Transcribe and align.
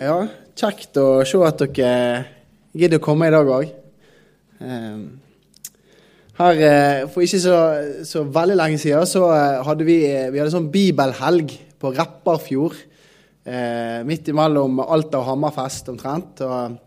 Ja, 0.00 0.14
kjekt 0.56 0.96
å 0.96 1.20
se 1.28 1.36
at 1.44 1.60
dere 1.60 1.88
gidder 2.72 2.96
å 2.96 3.02
komme 3.04 3.26
i 3.28 3.32
dag 3.34 3.50
òg. 3.52 3.74
Her, 6.40 6.60
eh, 6.64 7.00
For 7.12 7.20
ikke 7.20 7.40
så, 7.42 7.58
så, 8.08 8.22
veldig 8.24 8.56
lenge 8.56 8.78
siden 8.80 9.04
så 9.04 9.26
eh, 9.28 9.60
hadde 9.66 9.84
vi, 9.84 9.98
vi 10.32 10.40
hadde 10.40 10.54
sånn 10.54 10.70
bibelhelg 10.72 11.52
på 11.76 11.92
Repparfjord. 11.92 12.80
Eh, 13.44 14.00
midt 14.08 14.32
imellom 14.32 14.80
Alta 14.86 15.20
og 15.20 15.28
Hammerfest 15.34 15.92
omtrent. 15.92 16.40
Og, 16.48 16.80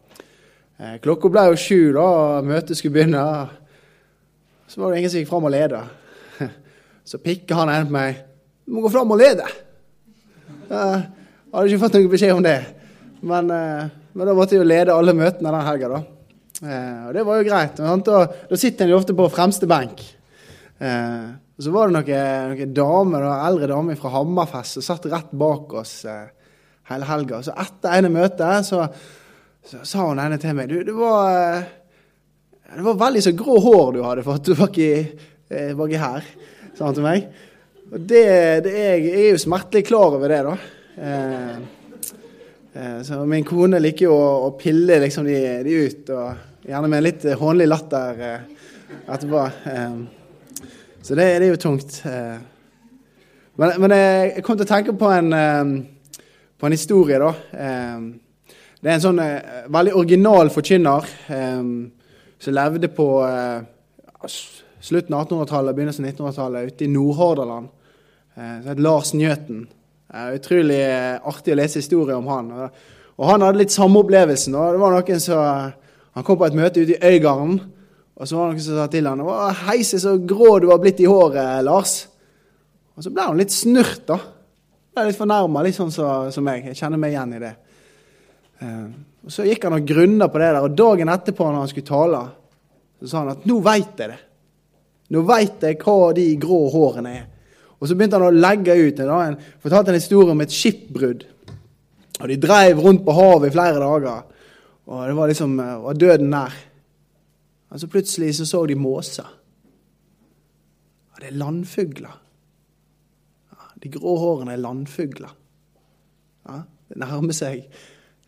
eh, 0.82 0.98
klokka 1.06 1.30
ble 1.30 1.48
jo 1.52 1.64
sju 1.68 1.80
da 1.94 2.10
og 2.10 2.50
møtet 2.50 2.82
skulle 2.82 2.98
begynne. 2.98 3.30
Så 4.66 4.82
var 4.82 4.90
det 4.90 5.04
ingen 5.04 5.14
som 5.14 5.22
gikk 5.22 5.36
fram 5.36 5.52
og 5.52 5.54
leda. 5.54 5.86
Så 7.06 7.22
pikka 7.22 7.62
han 7.62 7.78
en 7.78 7.92
på 7.94 8.00
meg. 8.02 8.24
'Du 8.66 8.74
må 8.74 8.88
gå 8.88 8.98
fram 8.98 9.14
og 9.14 9.22
lede.' 9.22 9.52
Jeg 10.66 11.12
hadde 11.54 11.70
ikke 11.70 11.86
fått 11.86 12.02
noen 12.02 12.10
beskjed 12.10 12.40
om 12.42 12.50
det. 12.50 12.62
Men, 13.24 13.52
eh, 13.52 13.94
men, 14.14 14.28
da 14.28 14.36
måtte 14.36 14.58
jeg 14.58 14.64
jo 14.64 14.68
lede 14.68 14.96
alle 14.96 15.16
møtene 15.16 15.54
den 15.54 15.68
helga, 15.68 15.94
da. 15.94 16.02
Eh, 16.64 17.00
og 17.08 17.16
det 17.16 17.24
var 17.28 17.40
jo 17.40 17.48
greit. 17.48 17.80
Da, 17.80 18.20
da 18.50 18.60
sitter 18.60 18.86
en 18.86 18.94
jo 18.94 19.00
ofte 19.00 19.16
på 19.18 19.32
fremste 19.32 19.70
benk. 19.70 20.04
Eh, 20.84 21.28
og 21.54 21.66
så 21.66 21.74
var 21.74 21.90
det 21.90 22.00
noen, 22.00 22.54
noen 22.54 22.74
damer, 22.76 23.24
noen 23.24 23.46
eldre 23.48 23.70
damer 23.72 24.00
fra 24.00 24.12
Hammerfest 24.18 24.80
som 24.80 24.88
satt 24.88 25.12
rett 25.12 25.36
bak 25.38 25.76
oss 25.80 26.02
hele 26.90 27.08
helga. 27.08 27.42
Så 27.46 27.56
etter 27.64 27.98
ene 27.98 28.12
møtet 28.14 28.68
så, 28.68 28.84
så, 29.64 29.84
sa 29.88 30.08
hun 30.10 30.22
ene 30.22 30.40
til 30.42 30.56
meg 30.58 30.72
Du, 30.72 30.80
det 30.86 30.96
var, 30.98 31.62
det 32.74 32.88
var 32.88 33.00
veldig 33.06 33.24
så 33.24 33.36
grå 33.38 33.60
hår 33.64 33.94
du 33.96 34.02
hadde 34.06 34.26
fått 34.26 34.52
baki, 34.60 34.90
eh, 35.50 35.72
baki 35.78 36.02
her, 36.02 36.28
sa 36.74 36.90
han 36.90 36.98
til 36.98 37.08
meg. 37.08 37.30
Og 37.94 38.02
det, 38.02 38.26
det 38.66 38.74
er, 38.74 38.98
jeg 38.98 39.16
er 39.22 39.32
jo 39.32 39.46
smertelig 39.46 39.86
klar 39.88 40.18
over 40.18 40.32
det, 40.32 40.42
da. 40.48 40.58
Eh, 40.98 41.83
så 43.06 43.20
min 43.30 43.46
kone 43.46 43.78
liker 43.78 44.08
jo 44.08 44.16
å, 44.18 44.50
pille 44.58 44.96
liksom 45.04 45.28
de, 45.28 45.38
de, 45.66 45.74
ut, 45.86 46.10
og 46.10 46.66
gjerne 46.66 46.90
med 46.90 46.98
en 46.98 47.06
litt 47.06 47.26
hånlig 47.40 47.68
latter 47.70 48.22
eh, 48.24 48.46
etterpå. 49.06 49.44
Eh, 49.70 49.96
så 51.04 51.16
det, 51.16 51.28
det, 51.28 51.48
er 51.48 51.52
jo 51.52 51.62
tungt. 51.62 52.00
Eh. 52.08 52.38
Men, 53.60 53.76
men, 53.84 53.96
jeg 53.98 54.44
kom 54.46 54.58
til 54.58 54.66
å 54.66 54.72
tenke 54.72 54.96
på 54.98 55.12
en, 55.14 55.30
eh, 55.38 56.22
på 56.58 56.70
en 56.70 56.76
historie, 56.76 57.20
da. 57.20 57.34
det 58.80 58.90
er 58.90 58.96
en 58.96 59.04
sånn 59.04 59.20
veldig 59.74 59.94
original 60.00 60.50
forkynner 60.54 61.10
som 61.28 62.56
levde 62.56 62.88
på 62.96 63.08
slutten 64.80 65.18
av 65.18 65.26
1800-tallet, 65.26 65.76
begynnelsen 65.76 66.08
av 66.08 66.14
1900-tallet, 66.14 66.72
ute 66.72 66.86
i 66.88 66.92
Nordhordaland. 66.94 67.68
som 68.64 68.80
Lars 68.80 69.12
Njøten. 69.14 69.66
Utrolig 70.14 70.82
artig 71.26 71.56
å 71.56 71.58
lese 71.58 71.82
historier 71.82 72.20
om 72.20 72.28
han. 72.30 72.52
Og 73.18 73.30
han 73.30 73.42
hadde 73.42 73.64
litt 73.64 73.74
samme 73.74 74.02
opplevelsen. 74.04 74.54
Det 74.54 74.82
var 74.82 74.94
noen 74.94 75.22
som, 75.22 75.72
Han 76.14 76.26
kom 76.26 76.38
på 76.38 76.46
et 76.46 76.58
møte 76.58 76.84
ute 76.84 76.94
i 76.94 77.14
Øygarden, 77.16 77.56
og 78.14 78.28
så 78.30 78.38
var 78.38 78.52
det 78.52 78.54
noen 78.54 78.62
som 78.62 78.76
sa 78.78 78.88
til 78.88 79.08
han, 79.10 79.20
'Heise, 79.20 80.00
så 80.00 80.18
grå 80.18 80.60
du 80.62 80.70
har 80.70 80.78
blitt 80.78 81.00
i 81.00 81.10
håret, 81.10 81.64
Lars.' 81.66 82.08
Og 82.96 83.04
så 83.04 83.10
ble 83.10 83.24
han 83.26 83.38
litt 83.38 83.50
snurt, 83.50 84.06
da. 84.06 84.20
Ble 84.94 85.08
litt 85.08 85.18
fornærma, 85.18 85.64
litt 85.66 85.76
sånn 85.76 85.92
som 85.92 86.30
så, 86.30 86.42
meg. 86.46 86.68
Jeg 86.70 86.78
kjenner 86.78 87.02
meg 87.02 87.16
igjen 87.16 87.34
i 87.34 87.40
det. 87.42 87.56
Uh, 88.62 88.88
og 89.26 89.32
Så 89.34 89.48
gikk 89.48 89.64
han 89.64 89.74
og 89.80 89.88
grunna 89.88 90.28
på 90.30 90.38
det 90.38 90.52
der, 90.54 90.62
og 90.62 90.78
dagen 90.78 91.10
etterpå 91.10 91.48
når 91.48 91.64
han 91.64 91.72
skulle 91.72 91.90
tale, 91.90 92.22
så 93.02 93.10
sa 93.10 93.18
han 93.24 93.34
at 93.34 93.46
'nå 93.46 93.60
veit 93.66 93.98
jeg 93.98 94.10
det'. 94.10 94.24
Nå 95.10 95.22
veit 95.26 95.62
jeg 95.62 95.82
hva 95.82 96.14
de 96.14 96.36
grå 96.38 96.70
hårene 96.72 97.10
er. 97.18 97.26
Og 97.84 97.90
så 97.90 97.98
begynte 98.00 98.16
han 98.16 98.30
å 98.30 98.32
legge 98.32 98.78
ut. 98.80 99.00
Han 99.04 99.36
fortalte 99.60 99.92
en 99.92 100.00
historie 100.00 100.32
om 100.32 100.42
et 100.46 100.54
skipbrudd. 100.56 101.26
Og 102.22 102.30
De 102.32 102.38
drev 102.40 102.80
rundt 102.80 103.04
på 103.04 103.16
havet 103.18 103.50
i 103.50 103.52
flere 103.52 103.82
dager, 103.82 104.22
og 104.88 105.02
det 105.08 105.16
var 105.18 105.28
liksom 105.28 105.58
var 105.58 106.00
døden 106.00 106.32
nær. 106.32 106.56
Og 107.74 107.82
så 107.82 107.90
plutselig 107.92 108.38
så, 108.38 108.48
så 108.48 108.64
de 108.70 108.80
måser. 108.80 109.28
Og 111.12 111.20
det 111.20 111.28
er 111.28 111.40
landfugler. 111.42 112.16
Ja, 113.52 113.70
de 113.84 113.92
grå 113.92 114.16
hårene 114.22 114.56
er 114.56 114.64
landfugler. 114.64 115.36
Ja, 116.48 116.62
det 116.88 117.04
nærmer 117.04 117.36
seg 117.36 117.66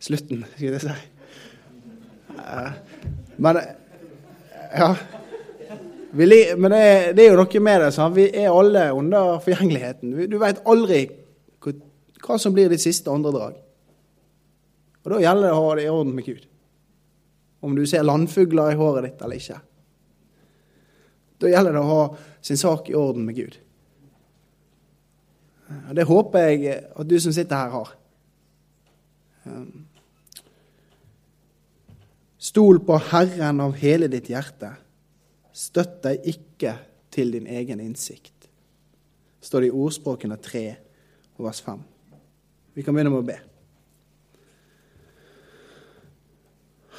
slutten, 0.02 0.44
skal 0.56 0.76
jeg 0.76 0.84
si. 0.84 0.98
Men 3.40 3.64
ja 4.76 4.92
men 6.16 6.72
det, 6.72 7.12
det, 7.16 7.24
er 7.24 7.32
jo 7.32 7.38
noe 7.42 7.60
med 7.60 7.80
det. 7.82 7.92
Sant? 7.92 8.16
Vi 8.16 8.26
er 8.30 8.48
alle 8.48 8.88
under 8.96 9.38
forgjengeligheten. 9.44 10.14
Du 10.30 10.36
veit 10.40 10.62
aldri 10.64 11.04
hva 12.26 12.38
som 12.40 12.54
blir 12.54 12.70
ditt 12.72 12.82
siste 12.82 13.12
åndedrag. 13.12 13.58
Og 15.04 15.12
da 15.12 15.20
gjelder 15.22 15.46
det 15.46 15.54
å 15.54 15.62
ha 15.62 15.74
det 15.78 15.84
i 15.84 15.92
orden 15.92 16.14
med 16.16 16.26
Gud. 16.26 16.46
Om 17.62 17.76
du 17.76 17.84
ser 17.86 18.06
landfugler 18.06 18.72
i 18.72 18.78
håret 18.78 19.06
ditt 19.06 19.22
eller 19.22 19.38
ikke. 19.38 19.60
Da 21.42 21.52
gjelder 21.52 21.76
det 21.76 21.82
å 21.84 21.92
ha 21.92 22.02
sin 22.48 22.58
sak 22.58 22.90
i 22.90 22.96
orden 22.98 23.26
med 23.28 23.38
Gud. 23.38 23.58
Og 25.90 25.94
Det 25.98 26.08
håper 26.08 26.48
jeg 26.48 26.80
at 26.94 27.10
du 27.10 27.16
som 27.20 27.34
sitter 27.34 27.56
her, 27.56 27.70
har. 27.74 27.92
Stol 32.38 32.80
på 32.86 32.98
Herren 33.10 33.62
av 33.62 33.76
hele 33.78 34.08
ditt 34.10 34.30
hjerte 34.30 34.72
Støtt 35.56 36.02
deg 36.04 36.26
ikke 36.28 36.74
til 37.14 37.32
din 37.32 37.46
egen 37.48 37.80
innsikt, 37.80 38.50
står 39.40 39.64
det 39.64 39.70
i 39.70 39.76
ordspråkene 39.76 40.36
3 40.42 40.64
og 41.38 41.46
vers 41.46 41.62
5. 41.64 41.80
Vi 42.76 42.84
kan 42.84 42.92
begynne 42.92 43.12
med 43.14 43.22
å 43.22 43.28
be. 43.30 43.38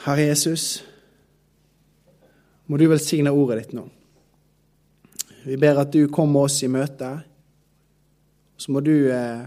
Herre 0.07 0.25
Jesus, 0.31 0.65
må 2.65 2.79
du 2.81 2.87
velsigne 2.89 3.33
ordet 3.33 3.61
ditt 3.61 3.77
nå. 3.77 3.85
Vi 5.45 5.55
ber 5.61 5.83
at 5.83 5.93
du 5.93 6.07
kommer 6.11 6.47
oss 6.47 6.57
i 6.65 6.71
møte. 6.71 7.13
Så 8.57 8.73
må 8.73 8.81
du, 8.81 9.11
eh, 9.13 9.45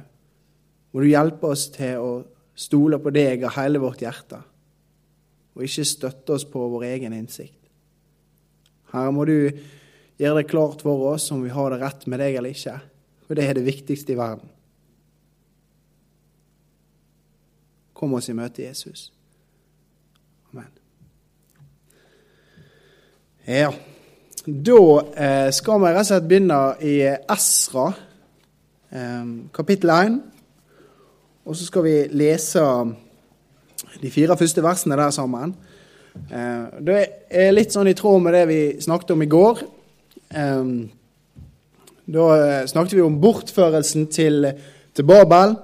må 0.92 1.02
du 1.02 1.10
hjelpe 1.10 1.50
oss 1.50 1.66
til 1.74 1.98
å 1.98 2.10
stole 2.54 3.00
på 3.02 3.10
deg 3.10 3.42
av 3.44 3.56
hele 3.58 3.82
vårt 3.82 4.04
hjerte, 4.04 4.38
og 5.56 5.64
ikke 5.66 5.84
støtte 5.84 6.36
oss 6.36 6.44
på 6.44 6.62
vår 6.70 6.86
egen 6.94 7.12
innsikt. 7.12 7.59
Herre, 8.90 9.12
må 9.14 9.24
du 9.28 9.50
gjøre 10.20 10.40
det 10.40 10.50
klart 10.50 10.82
for 10.84 11.12
oss 11.12 11.30
om 11.32 11.44
vi 11.44 11.52
har 11.54 11.72
det 11.72 11.80
rett 11.82 12.06
med 12.10 12.20
deg 12.22 12.38
eller 12.38 12.54
ikke. 12.54 12.76
For 13.26 13.38
det 13.38 13.46
er 13.46 13.56
det 13.56 13.68
viktigste 13.68 14.14
i 14.14 14.18
verden. 14.18 14.50
Kom 17.94 18.16
oss 18.16 18.30
i 18.32 18.34
møte, 18.36 18.64
Jesus. 18.64 19.10
Amen. 20.50 20.70
Ja, 23.46 23.70
da 24.44 24.80
eh, 25.14 25.48
skal 25.52 25.82
vi 25.82 25.92
rett 25.92 26.02
og 26.02 26.08
slett 26.08 26.28
begynne 26.28 26.60
i 26.80 26.96
Esra, 27.06 27.90
eh, 28.90 29.32
kapittel 29.54 29.92
1. 29.94 30.20
Og 31.44 31.56
så 31.56 31.66
skal 31.68 31.86
vi 31.86 31.96
lese 32.14 32.64
de 34.00 34.10
fire 34.12 34.36
første 34.36 34.64
versene 34.64 34.98
der 34.98 35.12
sammen. 35.14 35.54
Eh, 36.28 36.64
det 36.84 36.98
er 37.30 37.54
litt 37.54 37.72
sånn 37.74 37.88
i 37.90 37.96
tråd 37.96 38.22
med 38.24 38.36
det 38.36 38.44
vi 38.50 38.60
snakket 38.82 39.14
om 39.14 39.24
i 39.24 39.30
går. 39.30 39.62
Eh, 40.28 40.72
da 42.10 42.26
eh, 42.36 42.66
snakket 42.70 42.98
vi 42.98 43.04
om 43.04 43.18
bortførelsen 43.22 44.08
til, 44.12 44.50
til 44.92 45.08
Babel, 45.08 45.56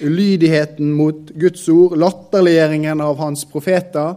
ulydigheten 0.00 0.92
mot 0.96 1.32
Guds 1.36 1.66
ord, 1.72 1.96
latterliggjøringen 2.00 3.02
av 3.04 3.18
hans 3.20 3.44
profeter, 3.48 4.14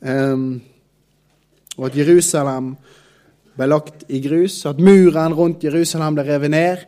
og 0.00 1.82
at 1.84 1.96
Jerusalem 1.98 2.70
ble 3.52 3.66
lagt 3.68 4.06
i 4.08 4.22
grus, 4.24 4.62
at 4.64 4.80
muren 4.80 5.34
rundt 5.36 5.66
Jerusalem 5.66 6.16
ble 6.16 6.24
revet 6.24 6.54
ned, 6.54 6.86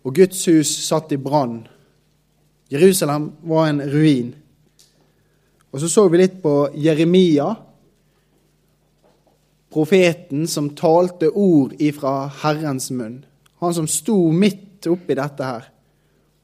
og 0.00 0.16
Guds 0.16 0.40
hus 0.48 0.72
satt 0.86 1.12
i 1.12 1.20
brann. 1.20 1.58
Jerusalem 2.72 3.30
var 3.44 3.68
en 3.68 3.84
ruin. 3.92 4.32
Og 5.74 5.80
så 5.82 5.88
så 5.90 6.04
vi 6.06 6.20
litt 6.20 6.36
på 6.38 6.68
Jeremia, 6.78 7.48
profeten 9.74 10.44
som 10.46 10.68
talte 10.78 11.32
ord 11.34 11.72
ifra 11.82 12.28
Herrens 12.44 12.92
munn. 12.94 13.24
Han 13.58 13.74
som 13.74 13.88
sto 13.90 14.14
midt 14.30 14.86
oppi 14.86 15.16
dette 15.18 15.48
her 15.48 15.64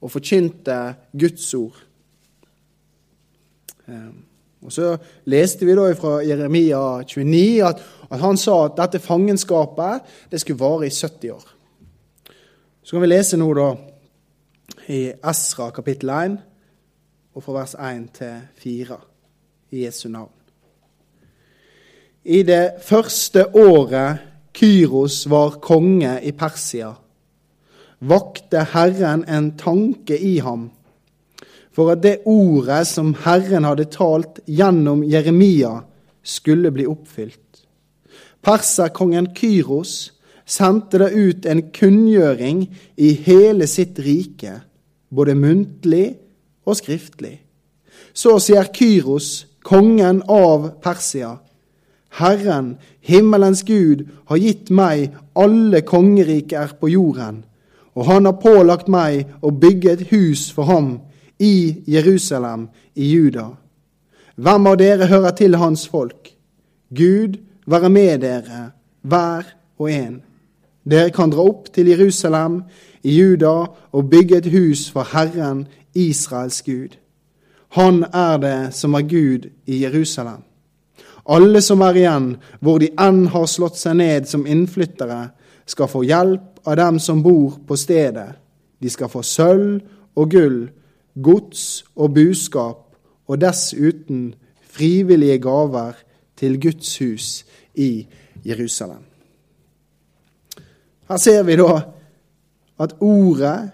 og 0.02 0.10
forkynte 0.10 0.78
Guds 1.14 1.44
ord. 1.54 1.76
Ehm, 3.86 4.24
og 4.66 4.72
Så 4.72 4.96
leste 5.30 5.64
vi 5.64 5.76
da 5.78 5.86
fra 5.94 6.16
Jeremia 6.26 6.80
29 7.06 7.62
at, 7.68 7.84
at 8.10 8.20
han 8.20 8.36
sa 8.36 8.64
at 8.64 8.80
dette 8.80 8.98
fangenskapet 8.98 10.10
det 10.32 10.40
skulle 10.40 10.58
vare 10.58 10.88
i 10.88 10.90
70 10.90 11.30
år. 11.30 11.46
Så 12.82 12.96
kan 12.96 13.06
vi 13.06 13.12
lese 13.12 13.38
nå 13.38 13.52
da 13.54 13.68
i 14.90 15.00
Esra 15.22 15.70
kapittel 15.70 16.10
1 16.10 16.36
og 17.34 17.46
fra 17.46 17.56
vers 17.60 17.76
1 17.78 18.10
til 18.18 18.42
4 18.58 19.00
i 19.70 19.84
Jesu 19.84 20.08
navn. 20.08 20.32
I 22.24 22.42
det 22.42 22.82
første 22.84 23.46
året 23.56 24.26
Kyros 24.54 25.24
var 25.30 25.60
konge 25.62 26.18
i 26.22 26.32
Persia, 26.36 26.90
vakte 28.00 28.66
Herren 28.72 29.24
en 29.28 29.54
tanke 29.56 30.18
i 30.18 30.38
ham 30.44 30.68
for 31.72 31.92
at 31.92 32.02
det 32.02 32.26
ordet 32.28 32.82
som 32.88 33.14
Herren 33.24 33.64
hadde 33.64 33.86
talt 33.92 34.40
gjennom 34.46 35.04
Jeremia, 35.06 35.80
skulle 36.22 36.68
bli 36.74 36.84
oppfylt. 36.84 37.62
Perserkongen 38.44 39.30
Kyros 39.36 40.10
sendte 40.44 40.98
det 41.00 41.14
ut 41.14 41.46
en 41.48 41.62
kunngjøring 41.72 42.66
i 43.00 43.12
hele 43.24 43.68
sitt 43.70 43.98
rike, 44.04 44.58
både 45.08 45.34
muntlig 45.38 46.06
og 46.68 46.76
skriftlig. 46.76 47.38
Så 48.12 48.36
sier 48.42 48.68
Kyros, 48.74 49.46
kongen 49.62 50.22
av 50.28 50.70
Persia, 50.82 51.38
Herren, 52.18 52.76
himmelens 53.00 53.62
Gud, 53.62 54.08
har 54.26 54.36
gitt 54.36 54.70
meg 54.70 55.14
alle 55.38 55.82
kongeriker 55.86 56.74
på 56.80 56.90
jorden, 56.90 57.44
og 57.94 58.06
han 58.10 58.26
har 58.26 58.40
pålagt 58.42 58.90
meg 58.90 59.30
å 59.40 59.52
bygge 59.54 59.92
et 59.92 60.06
hus 60.10 60.48
for 60.54 60.66
ham 60.70 60.90
i 61.38 61.82
Jerusalem 61.86 62.68
i 62.94 63.12
Juda. 63.12 63.50
Hvem 64.40 64.66
av 64.66 64.76
dere 64.80 65.06
hører 65.10 65.36
til 65.36 65.56
hans 65.60 65.86
folk? 65.88 66.32
Gud 66.90 67.38
være 67.70 67.90
med 67.92 68.22
dere, 68.24 68.70
hver 69.02 69.46
og 69.78 69.90
en. 69.92 70.20
Dere 70.84 71.12
kan 71.14 71.30
dra 71.30 71.44
opp 71.44 71.68
til 71.74 71.90
Jerusalem 71.92 72.62
i 73.04 73.18
Juda 73.20 73.54
og 73.92 74.10
bygge 74.10 74.40
et 74.40 74.50
hus 74.50 74.88
for 74.90 75.06
Herren, 75.12 75.66
Israels 75.94 76.62
Gud. 76.62 76.96
Han 77.76 78.04
er 78.12 78.38
det 78.42 78.74
som 78.74 78.94
er 78.94 79.06
Gud 79.06 79.50
i 79.66 79.82
Jerusalem. 79.84 80.42
Alle 81.30 81.60
som 81.62 81.82
er 81.86 81.98
igjen, 82.00 82.30
hvor 82.60 82.80
de 82.82 82.90
enn 82.98 83.28
har 83.30 83.46
slått 83.46 83.78
seg 83.78 83.98
ned 84.00 84.26
som 84.26 84.46
innflyttere, 84.48 85.30
skal 85.70 85.90
få 85.90 86.02
hjelp 86.02 86.64
av 86.66 86.76
dem 86.80 86.98
som 86.98 87.22
bor 87.22 87.60
på 87.66 87.76
stedet. 87.78 88.32
De 88.82 88.90
skal 88.90 89.10
få 89.12 89.22
sølv 89.22 89.80
og 90.18 90.30
gull, 90.32 90.60
gods 91.14 91.84
og 91.94 92.14
buskap, 92.16 92.86
og 93.30 93.38
dessuten 93.38 94.32
frivillige 94.66 95.38
gaver 95.38 95.94
til 96.40 96.58
Guds 96.58 96.96
hus 96.98 97.28
i 97.78 98.06
Jerusalem. 98.46 99.04
Her 101.10 101.16
ser 101.16 101.42
vi 101.46 101.58
da 101.58 101.76
at 102.80 102.96
ordet 103.00 103.70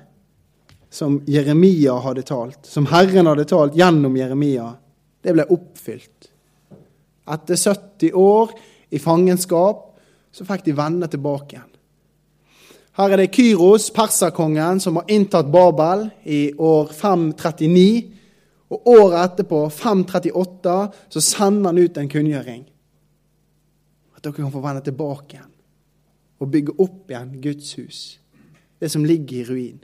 som 0.91 1.21
Jeremia 1.27 1.97
hadde 2.05 2.23
talt, 2.23 2.67
som 2.67 2.87
Herren 2.91 3.27
hadde 3.27 3.45
talt 3.49 3.77
gjennom 3.77 4.17
Jeremia, 4.17 4.71
det 5.23 5.35
ble 5.35 5.47
oppfylt. 5.51 6.31
Etter 7.27 7.59
70 7.59 8.13
år 8.15 8.53
i 8.95 9.01
fangenskap 9.03 9.83
så 10.33 10.47
fikk 10.47 10.67
de 10.67 10.77
vende 10.77 11.09
tilbake 11.11 11.57
igjen. 11.57 11.73
Her 12.97 13.13
er 13.13 13.21
det 13.21 13.33
Kyros, 13.35 13.91
perserkongen, 13.93 14.79
som 14.81 14.97
har 14.97 15.11
inntatt 15.13 15.51
Babel 15.53 16.07
i 16.25 16.55
år 16.57 16.93
539. 16.97 18.13
Og 18.73 18.89
året 18.89 19.19
etterpå, 19.21 19.59
538, 19.71 20.77
så 21.13 21.23
sender 21.23 21.69
han 21.71 21.83
ut 21.83 22.01
en 22.01 22.09
kunngjøring. 22.09 22.63
At 24.17 24.25
dere 24.25 24.39
kan 24.39 24.55
få 24.55 24.65
vende 24.65 24.83
tilbake 24.87 25.37
igjen 25.37 25.53
og 26.37 26.51
bygge 26.53 26.75
opp 26.85 27.13
igjen 27.13 27.37
Guds 27.41 27.75
hus. 27.79 28.01
Det 28.81 28.91
som 28.93 29.05
ligger 29.09 29.39
i 29.39 29.45
ruin. 29.49 29.79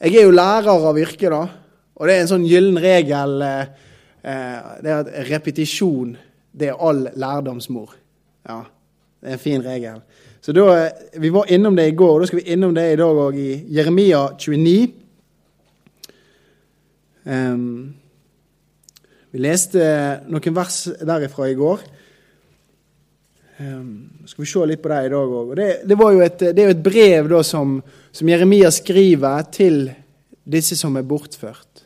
Jeg 0.00 0.14
er 0.16 0.24
jo 0.24 0.32
lærer 0.34 0.88
av 0.90 0.98
yrke, 0.98 1.30
da. 1.30 1.44
Og 2.00 2.08
det 2.08 2.16
er 2.16 2.24
en 2.24 2.30
sånn 2.30 2.48
gyllen 2.48 2.78
regel 2.80 3.42
eh, 3.44 3.66
eh, 4.24 4.58
det 4.80 4.88
er 4.90 5.00
at 5.02 5.10
repetisjon 5.28 6.14
det 6.56 6.70
er 6.72 6.80
all 6.80 7.04
lærdomsmor. 7.20 7.92
Ja, 8.48 8.62
det 9.20 9.28
er 9.28 9.36
en 9.36 9.42
fin 9.42 9.62
regel. 9.64 10.00
Så 10.40 10.54
da, 10.56 10.88
Vi 11.20 11.30
var 11.30 11.52
innom 11.52 11.76
det 11.76 11.90
i 11.90 11.94
går, 11.96 12.14
og 12.14 12.22
da 12.22 12.30
skal 12.30 12.40
vi 12.40 12.52
innom 12.54 12.74
det 12.74 12.86
i 12.92 12.96
dag 12.96 13.20
òg, 13.26 13.36
i 13.36 13.60
Jeremia 13.76 14.22
29. 14.38 14.94
Um, 17.28 17.92
vi 19.30 19.42
leste 19.44 19.84
noen 20.26 20.56
vers 20.56 20.86
derifra 21.04 21.50
i 21.50 21.58
går. 21.58 21.84
Um, 23.60 24.08
skal 24.24 24.40
vi 24.40 24.48
se 24.48 24.60
litt 24.64 24.80
på 24.80 24.88
det 24.88 24.98
i 25.04 25.08
dag 25.12 25.32
òg. 25.36 25.50
Det, 25.58 25.64
det, 25.84 25.96
det, 26.40 26.62
er 26.62 26.70
jo 26.70 26.72
et 26.72 26.80
brev 26.80 27.26
da, 27.28 27.42
som, 27.44 27.74
som, 28.08 28.28
Jeremia 28.32 28.70
skriver 28.72 29.42
til 29.52 29.82
disse 30.48 30.78
som 30.80 30.94
er 30.96 31.04
bortført. 31.04 31.82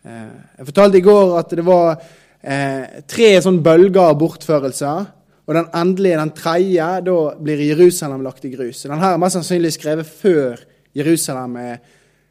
Uh, 0.00 0.32
jeg 0.56 0.68
fortalte 0.70 0.96
i 0.96 1.04
går 1.04 1.34
at 1.36 1.50
det 1.58 1.64
var 1.66 1.90
uh, 1.98 3.02
tre 3.04 3.28
sånne 3.44 3.60
bølger 3.66 4.00
av 4.00 4.16
bortførelser. 4.22 5.10
Og 5.44 5.58
den 5.58 5.68
endelige, 5.76 6.20
den 6.22 6.32
tredje, 6.38 6.86
da 7.04 7.16
blir 7.36 7.60
Jerusalem 7.66 8.22
lagt 8.24 8.46
i 8.48 8.54
grus. 8.54 8.86
Den 8.86 9.02
her 9.02 9.18
er 9.18 9.20
mest 9.20 9.36
sannsynlig 9.36 9.74
skrevet 9.74 10.08
før 10.08 10.62
Jerusalem 10.96 11.58
er, 11.60 11.82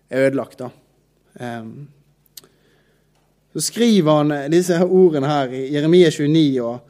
er 0.10 0.32
ødelagt. 0.32 0.64
da. 0.64 0.72
Um, 1.38 1.86
så 3.54 3.68
skriver 3.68 4.18
han 4.18 4.34
disse 4.50 4.82
ordene 4.82 5.30
her 5.30 5.54
i 5.54 5.68
Jeremia 5.76 6.10
29. 6.10 6.42
og 6.66 6.90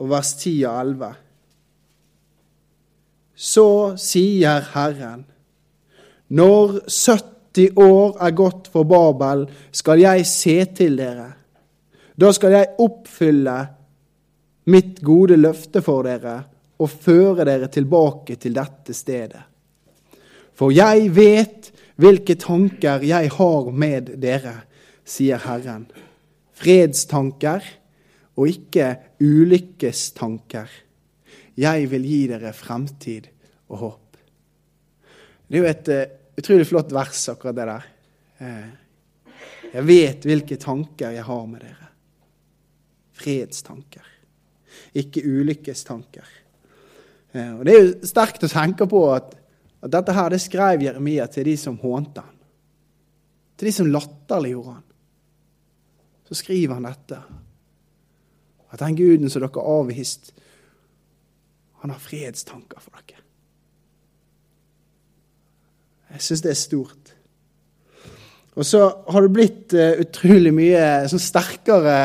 og 0.00 0.08
vers 0.12 0.32
10 0.40 0.54
og 0.68 0.78
11. 0.80 1.10
Så 3.34 3.68
sier 4.00 4.64
Herren, 4.72 5.24
når 6.32 6.78
70 6.86 7.76
år 7.76 8.16
er 8.24 8.34
gått 8.36 8.70
for 8.72 8.88
Babel, 8.88 9.44
skal 9.74 10.00
jeg 10.00 10.26
se 10.28 10.56
til 10.76 10.96
dere. 11.00 11.28
Da 12.16 12.30
skal 12.32 12.56
jeg 12.56 12.74
oppfylle 12.80 13.56
mitt 14.72 15.00
gode 15.04 15.36
løfte 15.40 15.82
for 15.84 16.06
dere 16.06 16.38
og 16.82 16.90
føre 16.90 17.46
dere 17.46 17.68
tilbake 17.72 18.38
til 18.40 18.54
dette 18.56 18.94
stedet. 18.96 19.42
For 20.56 20.72
jeg 20.74 21.10
vet 21.16 21.70
hvilke 22.00 22.36
tanker 22.40 23.04
jeg 23.04 23.30
har 23.34 23.70
med 23.72 24.14
dere, 24.22 24.54
sier 25.04 25.40
Herren. 25.42 25.86
Fredstanker 26.56 27.64
og 28.36 28.48
ikke 28.48 28.88
ulykkestanker. 29.20 30.70
Jeg 31.58 31.88
vil 31.90 32.06
gi 32.08 32.20
dere 32.30 32.52
fremtid 32.56 33.28
og 33.68 33.82
håp. 33.82 34.16
Det 35.48 35.58
er 35.58 35.60
jo 35.60 35.68
et 35.68 35.90
uh, 35.92 36.14
utrolig 36.40 36.68
flott 36.68 36.94
vers, 36.96 37.26
akkurat 37.28 37.58
det 37.58 37.66
der. 37.68 37.88
Uh, 38.40 39.34
jeg 39.72 39.88
vet 39.88 40.24
hvilke 40.28 40.56
tanker 40.60 41.12
jeg 41.12 41.26
har 41.26 41.42
med 41.48 41.60
dere. 41.66 41.90
Fredstanker, 43.22 44.06
ikke 44.96 45.24
ulykkestanker. 45.28 46.32
Uh, 47.36 47.58
og 47.58 47.66
Det 47.68 47.74
er 47.74 47.84
jo 47.84 48.08
sterkt 48.08 48.48
å 48.48 48.52
tenke 48.52 48.88
på 48.88 49.04
at, 49.12 49.36
at 49.84 49.92
dette 49.92 50.16
her, 50.16 50.32
det 50.32 50.40
skrev 50.40 50.86
Jeremia 50.88 51.28
til 51.28 51.50
de 51.50 51.58
som 51.60 51.76
hånte 51.84 52.24
han. 52.24 52.40
Til 53.60 53.68
de 53.68 53.76
som 53.76 53.92
latterliggjorde 53.92 54.72
han. 54.72 54.88
Så 56.32 56.40
skriver 56.40 56.78
han 56.80 56.88
dette. 56.88 57.20
At 58.72 58.80
den 58.80 58.96
guden 58.96 59.30
som 59.30 59.42
dere 59.42 59.52
har 59.54 59.80
avvist, 59.80 60.32
han 61.82 61.92
har 61.92 62.00
fredstanker 62.00 62.80
for 62.80 62.94
dere. 62.96 63.20
Jeg 66.12 66.24
syns 66.26 66.42
det 66.44 66.52
er 66.52 66.60
stort. 66.60 67.12
Og 68.52 68.66
så 68.68 68.84
har 69.08 69.24
det 69.24 69.32
blitt 69.32 69.74
uh, 69.76 69.96
utrolig 70.02 70.52
mye 70.54 71.08
sånn 71.08 71.22
sterkere 71.22 71.96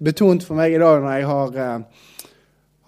betont 0.00 0.44
for 0.46 0.56
meg 0.56 0.72
i 0.72 0.80
dag 0.80 1.02
når 1.02 1.18
jeg 1.18 1.26
har, 1.28 1.58
uh, 1.60 2.28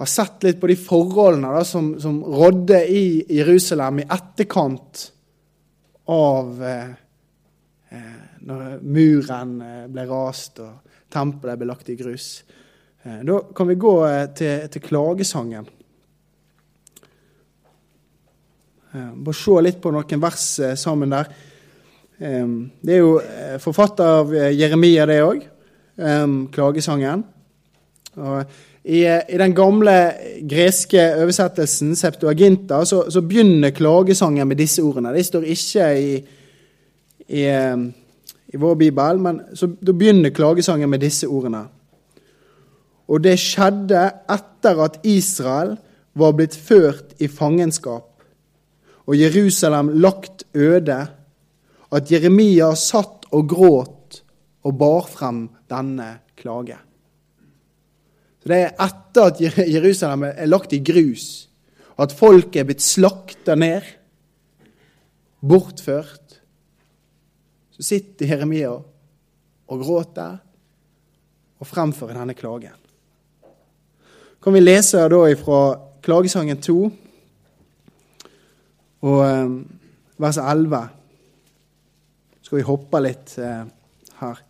har 0.00 0.10
sett 0.10 0.46
litt 0.46 0.60
på 0.62 0.70
de 0.70 0.78
forholdene 0.80 1.52
da, 1.52 1.60
som, 1.68 1.92
som 2.00 2.22
rådde 2.24 2.80
i 2.88 3.04
Jerusalem 3.36 4.00
i 4.00 4.08
etterkant 4.08 5.04
av 6.12 6.56
uh, 6.56 6.94
når 8.42 8.80
muren 8.88 9.52
ble 9.92 10.06
rast 10.08 10.62
og 10.64 10.96
tempelet 11.12 11.60
ble 11.60 11.68
lagt 11.68 11.90
i 11.92 11.98
grus. 11.98 12.30
Eh, 13.04 13.22
da 13.22 13.40
kan 13.54 13.68
vi 13.68 13.74
gå 13.74 13.92
eh, 14.06 14.26
til, 14.30 14.68
til 14.70 14.82
klagesangen. 14.82 15.66
Eh, 18.94 19.08
bare 19.24 19.34
se 19.34 19.62
litt 19.64 19.80
på 19.82 19.90
noen 19.90 20.22
vers 20.22 20.44
sammen 20.78 21.14
der. 21.14 21.32
Det 22.22 22.92
er 22.94 23.00
jo 23.00 23.16
forfatter 23.58 24.06
av 24.20 24.28
Jeremia, 24.54 25.08
det 25.10 25.16
òg. 25.26 25.40
Klagesangen. 26.54 27.24
Og 28.14 28.52
i, 28.84 29.00
i, 29.02 29.38
den 29.40 29.56
gamle 29.56 29.96
greske 30.46 31.02
oversettelsen, 31.18 31.96
Septuaginta, 31.98 32.84
så, 32.86 33.00
så, 33.10 33.24
begynner 33.26 33.74
klagesangen 33.74 34.46
med 34.46 34.60
disse 34.62 34.84
ordene. 34.86 35.10
De 35.16 35.24
står 35.26 35.48
ikke 35.50 35.88
i, 35.98 36.14
i, 37.26 37.42
i 37.42 38.62
vår 38.68 38.78
bibel, 38.84 39.24
men 39.26 39.42
så, 39.58 39.72
da 39.82 39.96
begynner 39.96 40.36
klagesangen 40.36 40.92
med 40.92 41.02
disse 41.02 41.26
ordene. 41.26 41.64
Og 43.08 43.22
det 43.24 43.38
skjedde 43.40 44.04
etter 44.30 44.84
at 44.84 45.00
Israel 45.06 45.76
var 46.14 46.34
blitt 46.36 46.54
ført 46.54 47.16
i 47.22 47.28
fangenskap 47.28 48.12
og 49.06 49.18
Jerusalem 49.18 49.88
lagt 50.00 50.44
øde, 50.54 51.00
at 51.92 52.12
Jeremia 52.12 52.70
satt 52.78 53.26
og 53.32 53.48
gråt 53.48 54.22
og 54.62 54.76
bar 54.78 55.08
frem 55.10 55.44
denne 55.70 56.08
klage. 56.38 56.78
Så 58.42 58.48
Det 58.48 58.56
er 58.56 58.70
etter 58.80 59.26
at 59.26 59.40
Jerusalem 59.68 60.22
er 60.22 60.46
lagt 60.46 60.72
i 60.72 60.82
grus, 60.82 61.48
at 61.98 62.12
folk 62.12 62.56
er 62.56 62.64
blitt 62.64 62.82
slakta 62.82 63.54
ned, 63.54 63.82
bortført, 65.42 66.40
så 67.70 67.82
sitter 67.82 68.26
Jeremia 68.26 68.70
og 68.72 69.82
gråter 69.82 70.38
og 71.58 71.66
fremfører 71.66 72.18
denne 72.18 72.34
klagen. 72.34 72.81
Kan 74.42 74.52
vi 74.52 74.60
lese 74.60 74.98
da 75.06 75.20
fra 75.38 75.58
klagesangen 76.02 76.58
2 76.58 76.72
og 79.06 79.20
eh, 79.22 79.50
vers 80.18 80.38
11. 80.42 80.80
Så 82.40 82.48
skal 82.48 82.58
vi 82.58 82.64
hoppe 82.66 83.00
litt 83.04 83.34
eh, 83.38 83.60
her. 84.18 84.40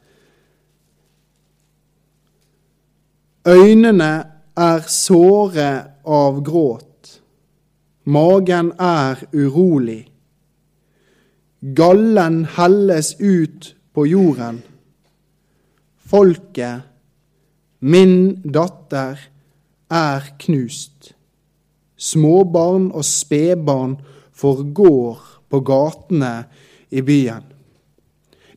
Øynene 3.52 4.08
er 4.56 4.86
såre 4.88 5.68
av 6.08 6.40
gråt. 6.46 7.10
Magen 8.08 8.70
er 8.80 9.20
urolig. 9.34 10.06
Gallen 11.60 12.46
helles 12.56 13.12
ut 13.20 13.68
på 13.92 14.06
jorden. 14.08 14.62
Folket, 16.08 16.88
min 17.80 18.16
datter, 18.56 19.20
er 19.92 20.32
knust. 20.40 21.12
Småbarn 21.96 22.90
og 22.90 23.04
spedbarn 23.04 23.96
forgår 24.32 25.20
på 25.50 25.60
gatene 25.60 26.34
i 26.90 27.02
byen. 27.04 27.44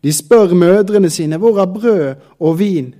De 0.03 0.13
spør 0.13 0.53
mødrene 0.53 1.09
sine 1.09 1.37
hvor 1.41 1.59
er 1.61 1.73
brød 1.73 2.15
og 2.39 2.59
vin. 2.59 2.93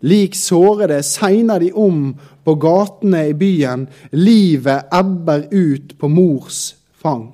Lik 0.00 0.34
sårede 0.34 1.02
segner 1.02 1.58
de 1.58 1.72
om 1.72 2.14
på 2.44 2.54
gatene 2.54 3.28
i 3.30 3.34
byen. 3.34 3.86
Livet 4.12 4.92
ebber 4.92 5.46
ut 5.52 5.96
på 5.98 6.08
mors 6.08 6.76
fang. 6.92 7.32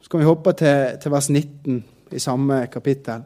Så 0.00 0.10
kan 0.10 0.20
vi 0.20 0.28
hoppe 0.28 0.52
til, 0.52 0.98
til 1.02 1.12
vers 1.12 1.30
19 1.30 1.84
i 2.12 2.18
samme 2.18 2.66
kapittel. 2.72 3.22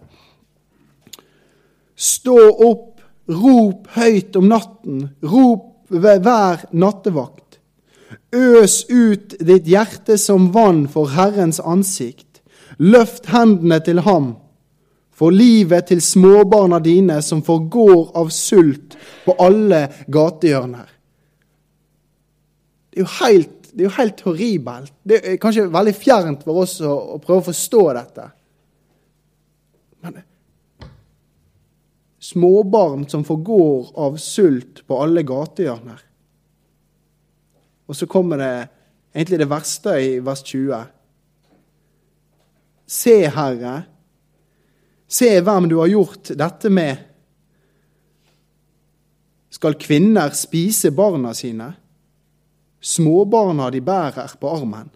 Stå 1.97 2.37
opp, 2.69 2.98
rop 3.29 3.89
høyt 3.97 4.37
om 4.37 4.49
natten, 4.49 5.09
rop 5.23 5.89
ved 5.93 6.25
hver 6.25 6.65
nattevakt. 6.73 7.59
Øs 8.33 8.83
ut 8.89 9.37
ditt 9.41 9.69
hjerte 9.69 10.19
som 10.21 10.51
vann 10.53 10.87
for 10.89 11.13
Herrens 11.15 11.61
ansikt. 11.61 12.43
Løft 12.79 13.29
hendene 13.33 13.81
til 13.85 14.05
ham 14.05 14.35
for 15.19 15.35
livet 15.35 15.89
til 15.91 16.01
småbarna 16.05 16.79
dine 16.79 17.19
som 17.27 17.43
forgår 17.43 18.13
av 18.19 18.31
sult 18.31 18.95
på 19.25 19.35
alle 19.43 19.89
gatehjørner. 20.07 20.87
Det 22.89 23.01
er 23.01 23.05
jo 23.05 23.11
helt, 23.25 23.57
det 23.73 23.83
er 23.83 23.89
jo 23.89 23.97
helt 23.97 24.23
horribelt. 24.27 24.95
Det 25.03 25.19
er 25.23 25.41
kanskje 25.43 25.67
veldig 25.75 25.95
fjernt 25.97 26.47
for 26.47 26.63
oss 26.63 26.79
å, 26.83 26.95
å 27.17 27.19
prøve 27.23 27.43
å 27.43 27.49
forstå 27.51 27.83
dette. 27.99 28.29
Men 30.07 30.21
småbarn 32.19 33.07
som 33.09 33.25
forgår 33.25 33.93
av 33.99 34.17
sult 34.23 34.83
på 34.87 34.99
alle 35.03 35.23
gatehjørner. 35.27 36.01
Og 37.89 37.97
så 37.97 38.09
kommer 38.11 38.41
det 38.41 38.55
egentlig 39.15 39.39
det 39.41 39.51
verste 39.51 39.95
i 40.03 40.11
vers 40.25 40.43
20. 40.45 40.83
Se, 42.89 43.15
Herre, 43.33 43.77
Se 45.09 45.41
hvem 45.41 45.69
du 45.69 45.79
har 45.81 45.89
gjort 45.89 46.35
dette 46.37 46.69
med. 46.69 46.97
Skal 49.49 49.79
kvinner 49.81 50.35
spise 50.37 50.93
barna 50.93 51.33
sine? 51.35 51.71
Småbarna 52.79 53.71
de 53.73 53.81
bærer 53.83 54.35
på 54.39 54.51
armen. 54.53 54.91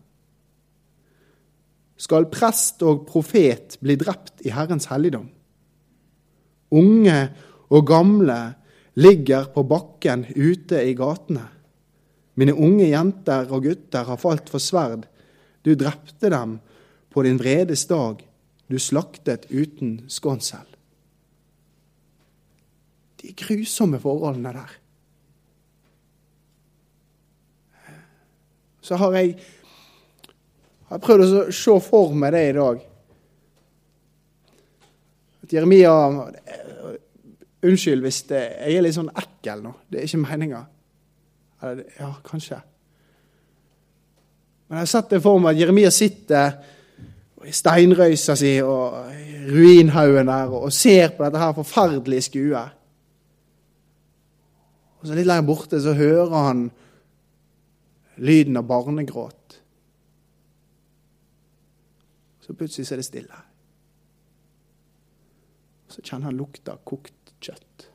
Skal 1.96 2.28
prest 2.30 2.84
og 2.84 3.06
profet 3.08 3.78
bli 3.80 3.96
drept 3.96 4.44
i 4.44 4.52
Herrens 4.52 4.90
helligdom? 4.92 5.30
Unge 6.72 7.18
og 7.72 7.86
gamle 7.88 8.40
ligger 9.00 9.48
på 9.52 9.64
bakken 9.68 10.26
ute 10.36 10.82
i 10.84 10.94
gatene. 10.96 11.46
Mine 12.40 12.54
unge 12.56 12.88
jenter 12.88 13.48
og 13.52 13.66
gutter 13.66 14.08
har 14.08 14.20
falt 14.20 14.48
for 14.52 14.62
sverd. 14.62 15.04
Du 15.62 15.74
drepte 15.78 16.32
dem 16.32 16.58
på 17.12 17.24
din 17.26 17.40
vredes 17.40 17.84
dag 17.90 18.22
du 18.72 18.78
slaktet 18.80 19.50
uten 19.50 19.98
skånsel. 20.08 20.64
De 23.20 23.34
grusomme 23.36 24.00
forholdene 24.00 24.54
der. 24.56 24.78
Så 28.82 28.96
har 28.98 29.12
jeg, 29.14 29.36
har 30.88 30.96
jeg 30.96 31.04
prøvd 31.04 31.26
å 31.26 31.42
se 31.54 31.76
for 31.84 32.16
meg 32.18 32.32
det 32.34 32.46
i 32.48 32.56
dag. 32.56 32.80
Jeremia 35.52 35.92
Unnskyld 37.62 38.02
hvis 38.02 38.22
det, 38.26 38.40
jeg 38.58 38.74
er 38.74 38.82
litt 38.82 38.96
sånn 38.96 39.10
ekkel 39.14 39.60
nå. 39.62 39.70
Det 39.86 40.00
er 40.00 40.08
ikke 40.08 40.22
meninga. 40.24 40.62
Ja, 41.62 42.08
kanskje. 42.26 42.58
Men 44.66 44.80
jeg 44.80 44.82
har 44.82 44.90
sett 44.90 45.12
det 45.12 45.20
for 45.22 45.38
meg 45.38 45.54
at 45.54 45.60
Jeremia 45.60 45.92
sitter 45.94 46.56
i 47.46 47.54
steinrøysa 47.54 48.34
si 48.38 48.56
og 48.66 48.96
ruinhaugen 49.52 50.30
der 50.30 50.54
og 50.56 50.72
ser 50.74 51.14
på 51.14 51.22
dette 51.26 51.42
her 51.42 51.54
forferdelige 51.54 52.26
skuet. 52.26 52.78
Og 55.02 55.06
så 55.06 55.18
Litt 55.18 55.26
lenger 55.26 55.46
borte 55.46 55.80
så 55.82 55.94
hører 55.98 56.34
han 56.48 56.66
lyden 58.22 58.58
av 58.58 58.66
barnegråt. 58.66 59.58
Så 62.42 62.54
plutselig 62.58 62.90
er 62.90 63.02
det 63.02 63.06
stille. 63.06 63.42
Så 65.92 66.00
kjenner 66.00 66.30
han 66.30 66.38
lukta 66.40 66.76
av 66.76 66.84
kokt 66.88 67.34
kjøtt. 67.42 67.88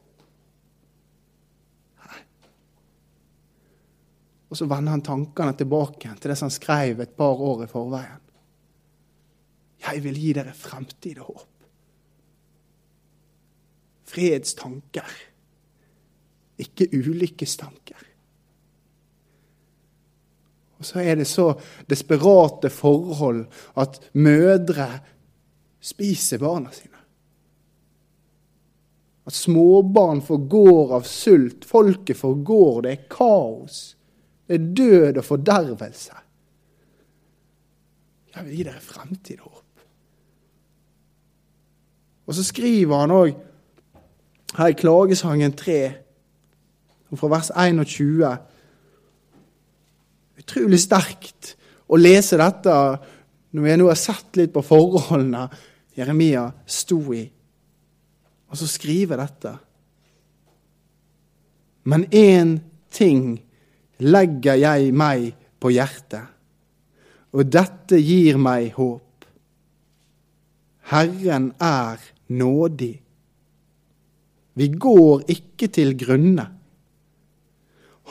Og 4.48 4.56
så 4.56 4.68
vender 4.70 4.96
han 4.96 5.04
tankene 5.04 5.56
tilbake 5.60 6.13
til 6.16 6.32
det 6.32 6.38
som 6.39 6.48
han 6.48 6.56
skrev 6.56 7.01
et 7.04 7.16
par 7.20 7.42
år 7.44 7.66
i 7.66 7.72
forveien. 7.72 8.24
Jeg 9.88 10.04
vil 10.04 10.20
gi 10.20 10.34
dere 10.36 10.56
fremtid 10.56 11.20
og 11.22 11.32
håp. 11.34 11.66
Fredstanker, 14.08 15.18
ikke 16.63 16.88
ulykkestanker. 16.96 18.06
Og 20.77 20.86
så 20.86 21.01
er 21.01 21.18
det 21.20 21.27
så 21.27 21.50
desperate 21.89 22.70
forhold 22.72 23.44
at 23.82 24.00
mødre 24.13 24.88
spiser 25.82 26.39
barna 26.39 26.72
sine. 26.72 26.97
At 29.27 29.36
småbarn 29.36 30.22
forgår 30.24 30.96
av 30.96 31.07
sult. 31.07 31.65
Folket 31.67 32.17
forgår. 32.17 32.81
Det 32.86 32.91
er 32.91 33.07
kaos. 33.12 33.81
Det 34.48 34.55
er 34.55 34.72
død 34.79 35.19
og 35.19 35.25
fordervelse. 35.27 36.24
Jeg 38.36 38.46
vil 38.46 38.55
gi 38.55 38.65
dere 38.67 38.84
fremtid 38.84 39.41
og 39.41 39.50
håp. 39.50 39.63
Og 42.27 42.36
så 42.36 42.43
skriver 42.43 43.01
han 43.01 43.15
òg 43.15 43.36
her 44.57 44.72
i 44.72 44.77
Klagesangen 44.77 45.55
3, 45.57 45.79
fra 47.15 47.29
vers 47.31 47.50
21 47.55 48.24
Utrolig 50.38 50.79
sterkt 50.79 51.53
å 51.88 51.98
lese 52.00 52.38
dette 52.39 52.74
når 53.55 53.63
vi 53.63 53.77
nå 53.79 53.88
har 53.89 54.00
sett 54.00 54.38
litt 54.39 54.53
på 54.53 54.63
forholdene 54.63 55.48
Jeremia 55.98 56.46
sto 56.67 57.00
i. 57.15 57.24
Og 58.48 58.60
så 58.60 58.68
skriver 58.70 59.20
dette. 59.20 59.54
Men 61.88 62.06
én 62.12 62.58
ting 62.92 63.38
legger 64.04 64.60
jeg 64.60 64.94
meg 64.96 65.32
på 65.60 65.72
hjertet, 65.74 66.24
og 67.34 67.50
dette 67.51 68.00
gir 68.01 68.39
meg 68.39 68.74
håp. 68.77 69.27
Herren 70.92 71.51
er 71.60 72.00
nådig. 72.27 72.94
Vi 74.58 74.68
går 74.68 75.27
ikke 75.32 75.68
til 75.68 75.94
grunne. 76.00 76.48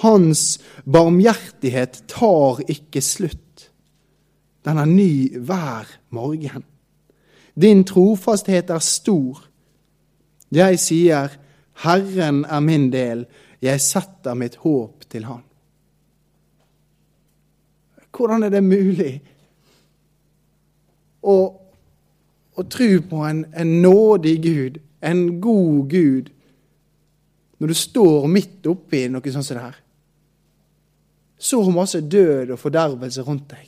Hans 0.05 0.59
barmhjertighet 0.85 2.02
tar 2.12 2.61
ikke 2.69 3.00
slutt. 3.00 3.71
Den 4.66 4.78
er 4.78 4.88
ny 4.90 5.38
hver 5.40 5.88
morgen. 6.11 6.64
Din 7.57 7.85
trofasthet 7.88 8.71
er 8.71 8.85
stor. 8.85 9.40
Jeg 10.55 10.79
sier, 10.81 11.33
Herren 11.83 12.45
er 12.45 12.61
min 12.65 12.91
del, 12.93 13.26
jeg 13.62 13.81
setter 13.81 14.37
mitt 14.38 14.57
håp 14.62 15.05
til 15.11 15.26
Han. 15.26 15.43
Hvordan 18.17 18.47
er 18.47 18.53
det 18.55 18.65
mulig 18.65 19.12
å 21.26 21.37
å 22.57 22.65
tro 22.65 22.88
på 23.09 23.23
en, 23.29 23.45
en 23.53 23.73
nådig 23.83 24.37
Gud, 24.45 24.79
en 25.05 25.25
god 25.41 25.91
Gud, 25.91 26.31
når 27.59 27.73
du 27.73 27.76
står 27.76 28.29
midt 28.33 28.69
oppi 28.69 29.07
noe 29.12 29.33
sånt 29.33 29.49
som 29.49 29.59
det 29.59 29.65
her. 29.65 29.81
Så 31.37 31.61
masse 31.73 32.00
død 32.00 32.55
og 32.55 32.61
fordervelse 32.61 33.25
rundt 33.25 33.50
deg. 33.53 33.67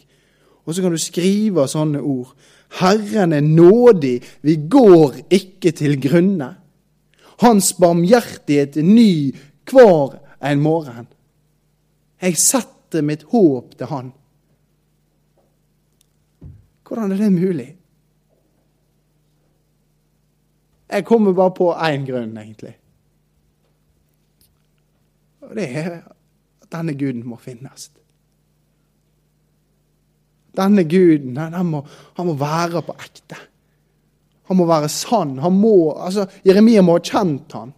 Og 0.64 0.75
så 0.75 0.85
kan 0.85 0.92
du 0.92 1.00
skrive 1.00 1.66
sånne 1.68 2.00
ord. 2.04 2.32
Herren 2.80 3.32
er 3.37 3.44
nådig, 3.44 4.16
vi 4.44 4.56
går 4.68 5.23
ikke 5.37 5.73
til 5.76 5.97
grunne. 6.00 6.50
Hans 7.38 7.71
barmhjertighet 7.78 8.76
er 8.76 8.87
ny 8.87 9.12
hver 9.71 10.18
en 10.42 10.62
morgen. 10.62 11.07
Jeg 12.23 12.38
setter 12.40 13.04
mitt 13.04 13.23
håp 13.30 13.76
til 13.78 13.90
Han. 13.92 14.12
Hvordan 16.88 17.12
er 17.12 17.21
det 17.21 17.33
mulig? 17.33 17.68
Jeg 20.88 21.04
kommer 21.04 21.33
bare 21.37 21.52
på 21.54 21.73
én 21.75 22.07
grunn, 22.09 22.37
egentlig. 22.40 22.75
Og 25.45 25.57
det 25.57 25.66
er 25.76 25.90
at 26.62 26.71
denne 26.73 26.95
guden 26.97 27.26
må 27.28 27.37
finnes. 27.40 27.90
Denne 30.57 30.85
guden 30.88 31.37
han 31.37 31.68
må, 31.68 31.85
han 32.16 32.26
må 32.26 32.35
være 32.40 32.83
på 32.83 32.97
ekte. 32.99 33.37
Han 34.48 34.56
må 34.56 34.66
være 34.68 34.88
sann. 34.92 35.36
Han 35.44 35.56
må, 35.60 35.92
altså, 35.92 36.24
Jeremia 36.46 36.82
må 36.84 36.96
ha 36.96 37.04
kjent 37.04 37.52
han. 37.56 37.74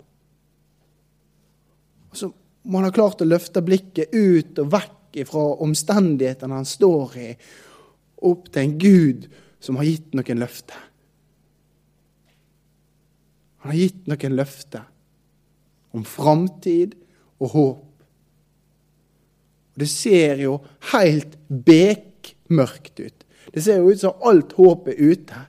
Og 2.11 2.19
så 2.19 2.31
må 2.63 2.79
han 2.79 2.89
ha 2.89 2.95
klart 2.95 3.23
å 3.23 3.29
løfte 3.29 3.63
blikket 3.65 4.15
ut 4.15 4.59
og 4.63 4.71
vekk 4.75 5.25
fra 5.27 5.43
omstendighetene 5.65 6.61
han 6.61 6.69
står 6.69 7.17
i, 7.19 7.31
opp 8.31 8.51
til 8.53 8.63
en 8.63 8.79
Gud 8.79 9.27
som 9.61 9.79
har 9.81 9.89
gitt 9.89 10.15
noen 10.15 10.43
løfter. 10.43 10.87
Han 13.61 13.73
har 13.73 13.81
gitt 13.81 14.09
noen 14.09 14.37
løfter 14.39 14.87
om 15.97 16.05
framtid 16.07 16.95
og 17.41 17.55
håp. 17.55 17.87
Og 19.75 19.83
Det 19.83 19.89
ser 19.91 20.45
jo 20.45 20.59
helt 20.93 21.37
bekmørkt 21.49 23.01
ut. 23.01 23.27
Det 23.51 23.65
ser 23.65 23.81
jo 23.81 23.91
ut 23.91 24.01
som 24.01 24.27
alt 24.27 24.53
håp 24.55 24.89
er 24.93 25.01
ute. 25.01 25.47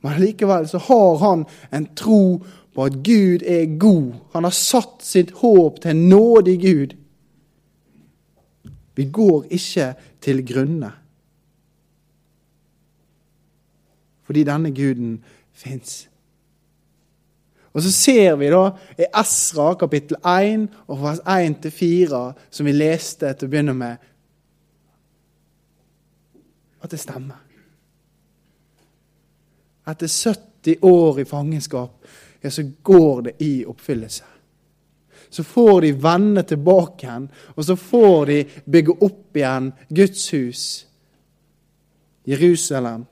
Men 0.00 0.20
likevel 0.20 0.68
så 0.68 0.78
har 0.78 1.18
han 1.18 1.44
en 1.70 1.86
tro 1.94 2.44
på 2.74 2.84
at 2.84 3.00
Gud 3.02 3.42
er 3.42 3.78
god. 3.78 4.12
Han 4.32 4.44
har 4.44 4.54
satt 4.54 5.02
sitt 5.02 5.30
håp 5.40 5.80
til 5.82 5.90
en 5.90 6.08
nådig 6.08 6.60
Gud. 6.62 6.94
Vi 8.94 9.04
går 9.04 9.48
ikke 9.50 9.94
til 10.20 10.44
grunne. 10.46 10.92
Fordi 14.22 14.44
denne 14.44 14.70
guden 14.74 15.24
fins. 15.52 16.08
Og 17.72 17.82
så 17.82 17.92
ser 17.92 18.36
vi 18.36 18.50
da 18.50 18.62
i 18.98 19.06
Esra 19.20 19.72
kapittel 19.78 20.18
1 20.26 20.68
og 20.86 21.02
vers 21.02 21.20
1-4, 21.22 22.22
som 22.50 22.66
vi 22.66 22.74
leste 22.74 23.30
til 23.34 23.46
å 23.46 23.52
begynne 23.52 23.74
med, 23.78 24.08
at 26.82 26.90
det 26.90 27.00
stemmer. 27.02 27.47
Etter 29.88 30.08
70 30.08 30.82
år 30.84 31.20
i 31.20 31.24
fangenskap, 31.24 32.04
ja, 32.40 32.50
så 32.50 32.62
går 32.82 33.22
det 33.22 33.34
i 33.44 33.52
oppfyllelse. 33.66 34.24
Så 35.30 35.44
får 35.44 35.80
de 35.80 35.92
vende 35.92 36.42
tilbake 36.48 37.06
igjen, 37.06 37.28
og 37.54 37.64
så 37.64 37.76
får 37.76 38.26
de 38.30 38.38
bygge 38.64 38.96
opp 39.04 39.36
igjen 39.36 39.72
Guds 39.88 40.24
hus, 40.32 40.62
Jerusalem. 42.28 43.04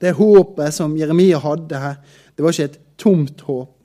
Det 0.00 0.16
håpet 0.16 0.74
som 0.74 0.96
Jeremia 0.96 1.40
hadde 1.44 1.80
det 2.40 2.44
var 2.44 2.54
ikke 2.56 2.70
et 2.70 2.80
tomt 2.96 3.42
håp. 3.44 3.76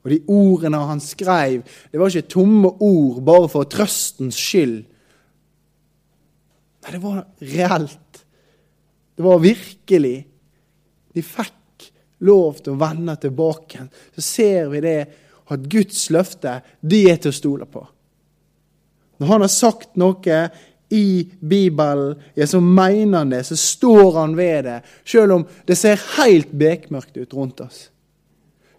Og 0.00 0.10
de 0.10 0.16
ordene 0.32 0.80
han 0.88 1.02
skrev, 1.04 1.60
det 1.92 2.00
var 2.00 2.10
ikke 2.10 2.32
tomme 2.32 2.72
ord 2.82 3.20
bare 3.22 3.50
for 3.52 3.68
trøstens 3.70 4.38
skyld. 4.40 4.80
Nei, 6.80 6.94
det 6.94 7.02
var 7.04 7.20
reelt. 7.52 8.09
Det 9.16 9.24
var 9.24 9.42
virkelig. 9.42 10.16
De 11.14 11.22
fikk 11.24 11.90
lov 12.26 12.60
til 12.60 12.74
å 12.74 12.80
vende 12.80 13.16
tilbake. 13.20 13.86
Så 14.14 14.24
ser 14.24 14.68
vi 14.72 14.82
det 14.84 14.98
at 15.50 15.70
Guds 15.70 16.04
løfte, 16.14 16.60
de 16.80 17.04
er 17.10 17.18
til 17.18 17.32
å 17.32 17.36
stole 17.36 17.66
på. 17.66 17.82
Når 19.20 19.32
han 19.32 19.44
har 19.44 19.52
sagt 19.52 19.98
noe 20.00 20.42
i 20.90 21.28
Bibelen, 21.40 22.14
ja, 22.34 22.46
så 22.46 22.60
mener 22.60 23.18
han 23.18 23.32
det, 23.34 23.44
så 23.46 23.56
står 23.56 24.16
han 24.16 24.36
ved 24.38 24.64
det, 24.66 24.78
selv 25.04 25.36
om 25.36 25.44
det 25.66 25.76
ser 25.78 26.00
helt 26.16 26.54
bekmørkt 26.56 27.18
ut 27.20 27.34
rundt 27.36 27.60
oss. 27.62 27.88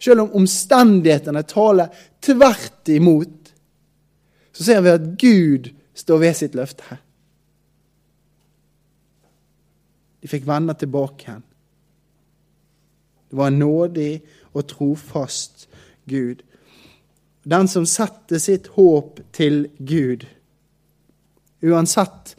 Selv 0.02 0.26
om 0.26 0.42
omstendighetene 0.42 1.44
taler 1.46 1.94
tvert 2.24 2.90
imot, 2.90 3.54
så 4.52 4.66
ser 4.66 4.82
vi 4.84 4.96
at 4.96 5.08
Gud 5.22 5.70
står 5.96 6.24
ved 6.26 6.40
sitt 6.40 6.58
løfte 6.58 6.88
her. 6.90 7.00
De 10.22 10.30
fikk 10.30 10.46
vende 10.48 10.76
tilbake 10.78 11.26
igjen. 11.26 11.44
Det 13.32 13.40
var 13.40 13.48
en 13.48 13.60
nådig 13.62 14.12
og 14.52 14.68
trofast 14.68 15.68
Gud. 16.06 16.44
Den 17.48 17.68
som 17.72 17.88
setter 17.90 18.42
sitt 18.44 18.68
håp 18.76 19.22
til 19.34 19.66
Gud, 19.80 20.28
Uansett 21.62 22.36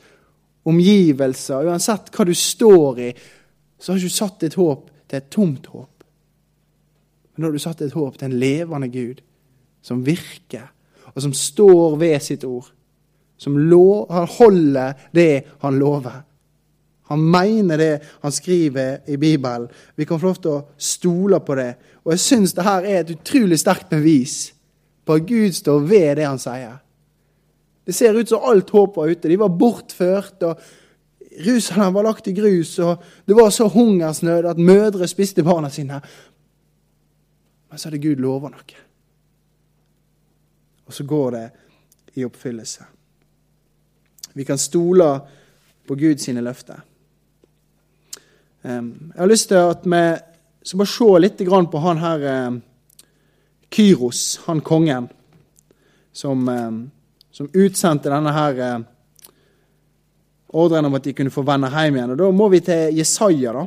omgivelser, 0.67 1.69
uansett 1.71 2.11
hva 2.15 2.27
du 2.27 2.35
står 2.35 3.01
i, 3.03 3.11
så 3.79 3.93
har 3.93 3.99
du 3.99 4.07
ikke 4.07 4.17
satt 4.17 4.43
ditt 4.43 4.59
håp 4.59 4.89
til 5.11 5.19
et 5.19 5.29
tomt 5.31 5.69
håp. 5.71 6.05
Men 7.33 7.43
nå 7.43 7.49
har 7.49 7.55
du 7.55 7.63
satt 7.63 7.85
et 7.87 7.95
håp 7.95 8.19
til 8.19 8.29
en 8.29 8.41
levende 8.43 8.91
Gud 8.91 9.23
som 9.83 10.03
virker, 10.07 10.67
og 11.15 11.23
som 11.23 11.35
står 11.35 11.97
ved 12.01 12.19
sitt 12.23 12.47
ord. 12.47 12.69
Som 13.39 13.59
holder 14.39 14.99
det 15.15 15.45
han 15.63 15.79
lover. 15.79 16.21
Han 17.13 17.23
mener 17.33 17.79
det 17.79 17.93
han 18.23 18.33
skriver 18.33 19.03
i 19.07 19.17
Bibelen. 19.21 19.69
Vi 19.97 20.07
kan 20.09 20.21
få 20.21 20.31
lov 20.31 20.41
til 20.41 20.55
å 20.55 20.63
stole 20.81 21.41
på 21.45 21.57
det. 21.59 21.71
Og 22.03 22.15
jeg 22.15 22.25
syns 22.25 22.57
her 22.57 22.87
er 22.89 23.03
et 23.03 23.13
utrolig 23.15 23.61
sterkt 23.61 23.91
bevis 23.93 24.53
på 25.05 25.19
at 25.19 25.27
Gud 25.29 25.55
står 25.55 25.85
ved 25.87 26.17
det 26.19 26.27
han 26.27 26.41
sier. 26.41 26.79
Det 27.85 27.95
ser 27.95 28.17
ut 28.17 28.31
som 28.31 28.45
alt 28.47 28.71
håp 28.71 28.97
var 28.97 29.11
ute. 29.11 29.29
De 29.29 29.39
var 29.39 29.53
bortført. 29.59 30.43
og 30.43 30.61
Jerusalem 31.33 31.95
var 31.95 32.07
lagt 32.07 32.29
i 32.29 32.35
grus, 32.37 32.79
og 32.79 33.03
det 33.25 33.35
var 33.35 33.51
så 33.51 33.69
hungersnød 33.69 34.47
at 34.51 34.59
mødre 34.59 35.09
spiste 35.09 35.43
barna 35.43 35.71
sine. 35.71 36.01
Men 37.71 37.79
så 37.79 37.89
hadde 37.89 38.03
Gud 38.03 38.21
lova 38.21 38.51
noe. 38.53 38.83
Og 40.87 40.93
så 40.93 41.05
går 41.09 41.31
det 41.31 41.47
i 42.21 42.25
oppfyllelse. 42.25 42.85
Vi 44.35 44.45
kan 44.45 44.59
stole 44.59 45.09
på 45.89 45.97
Guds 45.97 46.29
løfter. 46.29 46.81
Jeg 48.63 49.19
har 49.19 49.27
lyst 49.27 49.49
til 49.49 49.59
at 49.59 49.85
vi 49.85 50.03
skal 50.63 50.79
bare 50.79 50.93
se 50.93 51.11
litt 51.19 51.41
på 51.73 51.79
han 51.83 51.99
her 51.99 52.61
Kyros, 53.73 54.41
han 54.47 54.61
kongen, 54.61 55.09
som 56.13 56.47
som 57.33 57.49
utsendte 57.57 58.13
denne 58.13 58.33
her 58.37 58.59
eh, 58.61 58.81
ordren 60.53 60.85
om 60.85 60.99
at 60.99 61.07
de 61.07 61.15
kunne 61.17 61.33
få 61.33 61.45
vende 61.49 61.71
hjem 61.73 61.97
igjen. 61.97 62.13
Og 62.13 62.19
Da 62.21 62.29
må 62.31 62.49
vi 62.53 62.61
til 62.61 62.99
Jesaja. 62.99 63.55
da. 63.57 63.65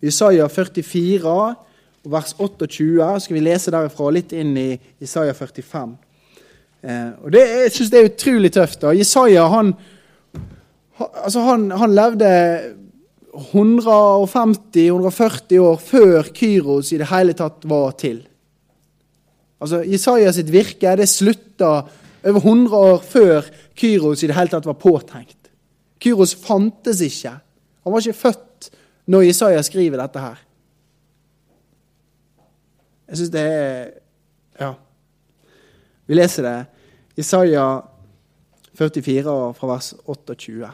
Jesaja 0.00 0.46
44, 0.48 1.34
vers 2.04 2.34
28, 2.38 3.20
skal 3.20 3.36
vi 3.36 3.42
lese 3.42 3.74
derifra 3.74 4.12
litt 4.14 4.32
inn 4.32 4.54
i 4.56 4.68
Jesaja 5.02 5.34
45. 5.34 5.96
Eh, 6.82 7.10
og 7.24 7.32
det, 7.32 7.42
Jeg 7.64 7.72
syns 7.72 7.90
det 7.90 8.00
er 8.00 8.12
utrolig 8.12 8.52
tøft. 8.52 8.80
da. 8.80 8.94
Jesaja 8.94 9.48
han, 9.48 9.74
altså 11.00 11.40
han, 11.46 11.70
han 11.70 11.94
levde 11.96 12.30
150-140 13.30 15.58
år 15.62 15.78
før 15.78 16.22
Kyros 16.34 16.92
i 16.92 16.98
det 17.00 17.08
hele 17.12 17.32
tatt 17.38 17.64
var 17.70 17.90
til. 18.00 18.18
Altså, 19.60 19.82
Jesaja 19.84 20.32
sitt 20.34 20.52
virke 20.52 20.96
det 20.98 21.08
slutta 21.08 21.70
over 22.24 22.40
100 22.40 22.76
år 22.76 22.98
før 23.04 23.44
Kyros 23.76 24.22
i 24.24 24.26
det 24.30 24.36
hele 24.36 24.50
tatt 24.52 24.66
var 24.68 24.78
påtenkt. 24.80 25.50
Kyros 26.00 26.34
fantes 26.34 27.00
ikke. 27.04 27.32
Han 27.84 27.92
var 27.92 28.00
ikke 28.00 28.18
født 28.18 28.70
når 29.10 29.26
Jesaja 29.28 29.62
skriver 29.64 30.00
dette 30.00 30.20
her. 30.22 30.38
Jeg 33.10 33.18
syns 33.18 33.34
det 33.34 33.46
er 33.46 33.90
Ja. 34.60 34.74
Vi 36.06 36.14
leser 36.14 36.42
det. 36.42 36.66
Jesaja 37.16 37.80
44 38.74 39.54
fra 39.54 39.66
vers 39.66 39.94
28. 40.06 40.70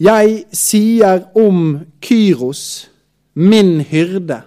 Jeg 0.00 0.46
sier 0.56 1.26
om 1.36 1.74
Kyros, 2.00 2.88
min 3.36 3.82
hyrde 3.84 4.38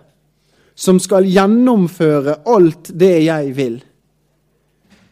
som 0.74 0.98
skal 0.98 1.28
gjennomføre 1.30 2.40
alt 2.50 2.90
det 2.98 3.14
jeg 3.28 3.52
vil. 3.58 3.76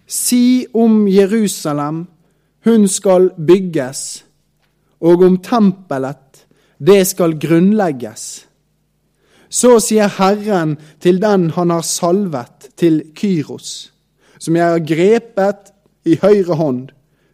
Si 0.08 0.66
om 0.74 1.06
Jerusalem, 1.08 2.08
hun 2.66 2.88
skal 2.90 3.30
bygges, 3.38 4.24
og 5.02 5.22
om 5.26 5.38
tempelet, 5.46 6.42
det 6.82 7.04
skal 7.08 7.38
grunnlegges. 7.38 8.26
Så 9.46 9.78
sier 9.84 10.10
Herren 10.18 10.78
til 11.04 11.22
den 11.22 11.52
han 11.54 11.70
har 11.70 11.86
salvet, 11.86 12.72
til 12.76 13.04
Kyros, 13.14 13.92
som 14.42 14.58
jeg 14.58 14.74
har 14.74 14.86
grepet 14.90 15.72
i 16.10 16.18
høyre 16.18 16.58
hånd, 16.58 16.84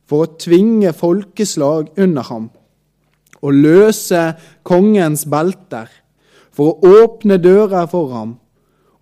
for 0.07 0.27
å 0.27 0.33
tvinge 0.39 0.91
folkeslag 0.91 1.93
under 1.95 2.27
ham 2.27 2.51
og 3.41 3.53
løse 3.53 4.21
kongens 4.67 5.25
belter, 5.29 5.89
for 6.51 6.73
å 6.73 6.93
åpne 7.03 7.37
dører 7.37 7.85
for 7.91 8.13
ham, 8.15 8.35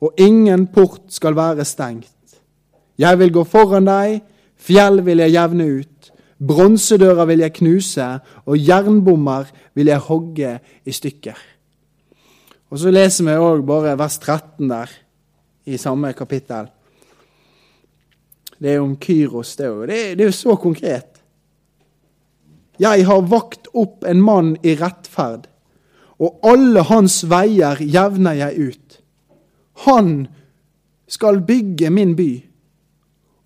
og 0.04 0.19
ingen 0.19 0.67
port 0.67 1.08
skal 1.15 1.38
være 1.38 1.63
stengt. 1.65 2.12
Jeg 3.00 3.19
vil 3.19 3.32
gå 3.32 3.43
foran 3.48 3.88
deg, 3.88 4.19
fjell 4.56 5.02
vil 5.06 5.24
jeg 5.24 5.36
jevne 5.36 5.67
ut, 5.80 6.12
bronsedører 6.39 7.28
vil 7.32 7.43
jeg 7.45 7.56
knuse, 7.62 8.08
og 8.43 8.60
jernbommer 8.60 9.48
vil 9.76 9.91
jeg 9.91 10.08
hogge 10.10 10.54
i 10.84 10.95
stykker. 10.95 11.38
Og 12.71 12.80
Så 12.80 12.91
leser 12.91 13.24
vi 13.24 13.36
òg 13.39 13.63
bare 13.63 13.95
vers 13.95 14.17
13 14.19 14.67
der, 14.67 14.89
i 15.65 15.78
samme 15.78 16.12
kapittel. 16.13 16.67
Det 18.60 18.74
er 18.74 18.82
om 18.82 18.95
Kyros. 18.98 19.56
Det 19.56 19.69
òg. 19.69 19.88
det 19.88 20.17
det 20.17 20.21
er 20.21 20.30
jo 20.30 20.32
så 20.32 20.56
konkret. 20.56 21.14
Jeg 22.82 23.06
har 23.08 23.28
vakt 23.32 23.70
opp 23.74 24.04
en 24.04 24.22
mann 24.24 24.56
i 24.64 24.76
rettferd, 24.80 25.48
og 26.20 26.40
alle 26.48 26.84
hans 26.90 27.22
veier 27.30 27.80
jevner 27.82 28.38
jeg 28.40 28.70
ut. 28.72 29.00
Han 29.86 30.28
skal 31.12 31.42
bygge 31.46 31.92
min 31.92 32.16
by 32.16 32.30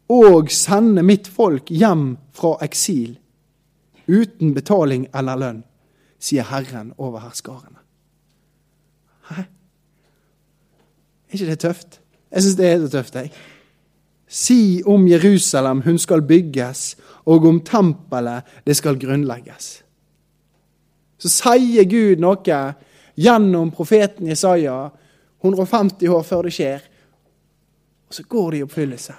og 0.10 0.50
sende 0.54 1.04
mitt 1.06 1.28
folk 1.30 1.70
hjem 1.70 2.16
fra 2.34 2.56
eksil, 2.66 3.18
uten 4.10 4.56
betaling 4.56 5.06
eller 5.14 5.38
lønn, 5.38 5.62
sier 6.18 6.48
Herren 6.50 6.94
over 6.98 7.22
herskarene. 7.22 7.78
Hæ? 9.30 9.46
Er 11.30 11.38
ikke 11.38 11.52
det 11.52 11.60
tøft? 11.62 12.00
Jeg 12.32 12.42
syns 12.44 12.58
det 12.58 12.70
er 12.72 12.88
tøft, 12.90 13.16
jeg. 13.16 13.32
Si 14.30 14.84
om 14.86 15.08
Jerusalem 15.10 15.82
hun 15.82 15.98
skal 15.98 16.22
bygges, 16.22 16.94
og 17.26 17.46
om 17.46 17.60
tempelet 17.66 18.46
det 18.66 18.76
skal 18.78 19.00
grunnlegges. 19.02 19.70
Så 21.20 21.32
sier 21.34 21.88
Gud 21.90 22.22
noe 22.22 22.60
gjennom 23.20 23.72
profeten 23.76 24.30
Jesaja 24.30 24.78
150 25.42 26.14
år 26.14 26.24
før 26.24 26.48
det 26.48 26.54
skjer, 26.56 26.86
og 28.10 28.16
så 28.16 28.26
går 28.30 28.52
det 28.52 28.60
i 28.60 28.66
oppfyllelse. 28.66 29.16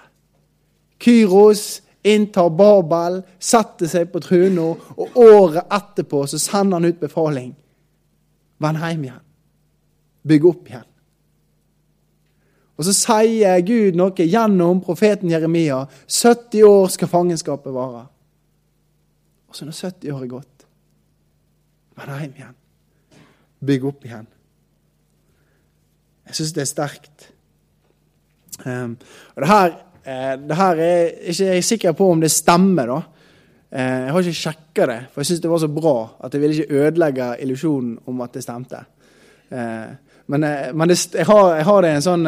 Kyros 1.00 1.64
inntar 2.02 2.50
Babel, 2.50 3.20
setter 3.38 3.90
seg 3.90 4.12
på 4.12 4.22
trona, 4.24 4.70
og 4.96 5.18
året 5.20 5.66
etterpå 5.74 6.24
så 6.30 6.40
sender 6.40 6.78
han 6.78 6.88
ut 6.88 7.02
befaling. 7.02 7.50
Vend 8.60 8.80
hjem 8.80 9.04
igjen. 9.08 9.26
Bygg 10.28 10.46
opp 10.50 10.70
igjen. 10.70 10.89
Og 12.80 12.86
så 12.88 12.94
sier 12.96 13.60
Gud 13.60 13.98
noe 14.00 14.24
gjennom 14.24 14.78
profeten 14.80 15.28
Jeremia. 15.28 15.82
70 16.08 16.64
år 16.64 16.86
skal 16.94 17.10
fangenskapet 17.12 17.74
vare. 17.74 18.06
Og 19.50 19.56
så 19.58 19.66
når 19.68 19.76
70 19.76 20.14
år 20.14 20.22
er 20.24 20.30
gått, 20.30 20.64
vend 21.98 22.14
hjem 22.22 22.38
igjen. 22.38 22.54
Bygg 23.68 23.84
opp 23.90 24.06
igjen. 24.08 24.30
Jeg 26.30 26.38
syns 26.38 26.54
det 26.56 26.62
er 26.64 26.70
sterkt. 26.70 27.26
Um, 28.64 28.94
og 29.34 29.44
det 29.44 29.50
her, 29.50 29.76
eh, 30.04 30.32
det 30.40 30.56
her 30.56 30.80
er 30.86 31.12
ikke 31.20 31.50
jeg 31.50 31.60
er 31.60 31.68
sikker 31.68 31.98
på 31.98 32.08
om 32.14 32.24
det 32.24 32.32
stemmer, 32.32 32.94
da. 32.94 33.00
Eh, 33.70 34.06
jeg 34.06 34.14
har 34.14 34.24
ikke 34.24 34.40
sjekka 34.40 34.88
det, 34.88 34.98
for 35.10 35.20
jeg 35.20 35.32
syns 35.34 35.44
det 35.44 35.52
var 35.52 35.62
så 35.66 35.68
bra 35.68 35.94
at 36.24 36.32
jeg 36.32 36.40
ville 36.40 36.56
ikke 36.56 36.80
ødelegge 36.80 37.28
illusjonen 37.44 37.98
om 38.06 38.24
at 38.24 38.32
det 38.32 38.46
stemte. 38.46 38.80
Eh, 39.50 39.92
men, 40.32 40.48
men 40.72 40.88
det, 40.88 40.98
jeg, 41.12 41.28
har, 41.28 41.54
jeg, 41.58 41.68
har, 41.68 41.82
det 41.82 41.92
en 41.98 42.08
sånn 42.08 42.26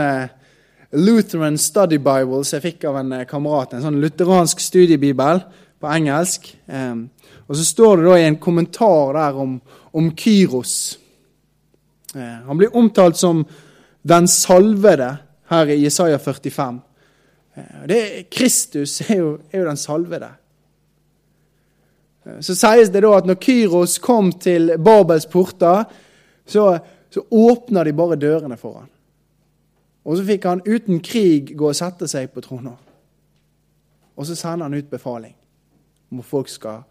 Lutheran 0.92 1.58
Study 1.58 1.98
Bible 1.98 2.42
som 2.44 2.58
jeg 2.58 2.66
fikk 2.66 2.88
av 2.90 3.00
en 3.00 3.12
eh, 3.16 3.26
kamerat. 3.28 3.72
En 3.74 3.84
sånn 3.84 4.00
lutheransk 4.02 4.60
studiebibel 4.60 5.44
på 5.82 5.90
engelsk. 5.90 6.52
Og 7.52 7.56
så 7.58 7.64
står 7.66 7.98
det 7.98 8.06
da 8.06 8.18
i 8.20 8.26
en 8.28 8.38
kommentar 8.40 9.16
der 9.16 9.38
om, 9.42 9.56
om 9.92 10.10
Kyros. 10.16 10.98
Uh, 12.16 12.44
han 12.46 12.58
blir 12.60 12.76
omtalt 12.76 13.16
som 13.16 13.42
den 14.02 14.28
salvede 14.28 15.08
her 15.52 15.72
i 15.72 15.80
Jesaja 15.82 16.18
45. 16.18 16.78
Uh, 17.56 17.82
det, 17.88 18.00
Kristus 18.30 19.00
er 19.08 19.18
jo, 19.18 19.34
er 19.50 19.62
jo 19.62 19.68
den 19.68 19.80
salvede. 19.80 20.30
Så 22.40 22.54
sies 22.54 22.92
det 22.94 23.02
da 23.02 23.16
at 23.18 23.26
når 23.26 23.40
Kyros 23.42 23.98
kom 23.98 24.30
til 24.38 24.76
Babels 24.78 25.26
porter, 25.26 25.84
så, 26.46 26.66
så 27.10 27.24
åpna 27.26 27.82
de 27.84 27.96
bare 27.96 28.20
dørene 28.20 28.56
for 28.60 28.82
ham. 28.82 28.91
Og 30.04 30.18
så 30.18 30.24
fikk 30.26 30.48
han 30.50 30.64
uten 30.66 31.02
krig 31.04 31.52
gå 31.58 31.68
og 31.68 31.78
sette 31.78 32.08
seg 32.10 32.32
på 32.34 32.42
trona. 32.42 32.74
Og 34.16 34.26
så 34.26 34.36
sender 34.38 34.66
han 34.66 34.74
ut 34.74 34.90
befaling 34.90 35.36
om 36.12 36.20
at 36.20 36.28
folk 36.28 36.50
skal, 36.52 36.82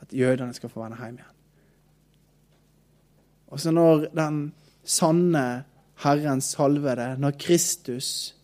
at 0.00 0.12
jødene 0.14 0.54
skal 0.54 0.70
få 0.70 0.84
vende 0.84 1.00
hjem 1.00 1.18
igjen. 1.18 1.36
Og 3.50 3.60
så 3.60 3.72
når 3.74 4.06
den 4.14 4.52
sanne 4.84 5.64
Herrens 6.04 6.52
salvede, 6.54 7.16
når 7.18 7.34
Kristus 7.38 8.36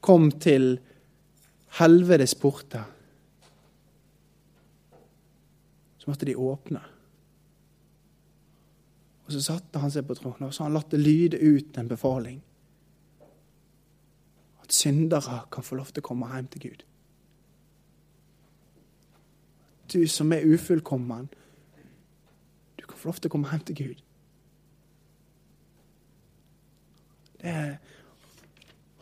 kom 0.00 0.30
til 0.30 0.80
helvetes 1.78 2.34
porter, 2.34 2.82
så 5.98 6.10
måtte 6.10 6.26
de 6.28 6.36
åpne. 6.36 6.82
Og 9.24 9.32
så 9.32 9.40
satte 9.40 9.80
han 9.80 9.92
seg 9.92 10.04
på 10.04 10.16
tronen, 10.18 10.50
og 10.50 10.52
så 10.52 10.66
han 10.66 10.74
latt 10.76 10.90
det 10.92 11.00
lyde 11.00 11.40
ut 11.40 11.78
en 11.80 11.88
befaling. 11.88 12.42
Syndere 14.84 15.40
kan 15.52 15.64
få 15.64 15.78
lov 15.80 15.92
til 15.94 16.02
å 16.04 16.08
komme 16.08 16.28
hjem 16.28 16.48
til 16.52 16.60
Gud. 16.66 16.82
Du 19.92 20.02
som 20.08 20.32
er 20.32 20.44
ufullkommen, 20.44 21.28
du 22.76 22.84
kan 22.84 22.98
få 22.98 23.08
lov 23.08 23.20
til 23.20 23.30
å 23.30 23.32
komme 23.32 23.48
hjem 23.48 23.64
til 23.70 23.78
Gud. 23.78 24.02
Det 27.40 27.54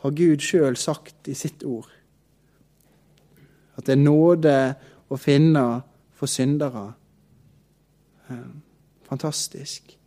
har 0.03 0.15
Gud 0.21 0.43
sjøl 0.43 0.79
sagt 0.79 1.27
i 1.27 1.35
sitt 1.35 1.63
ord. 1.67 1.91
At 3.75 3.87
det 3.87 3.97
er 3.97 4.03
nåde 4.03 4.55
å 5.11 5.19
finne 5.19 5.65
for 6.15 6.31
syndere. 6.31 6.85
Eh, 8.31 8.49
fantastisk. 9.07 9.97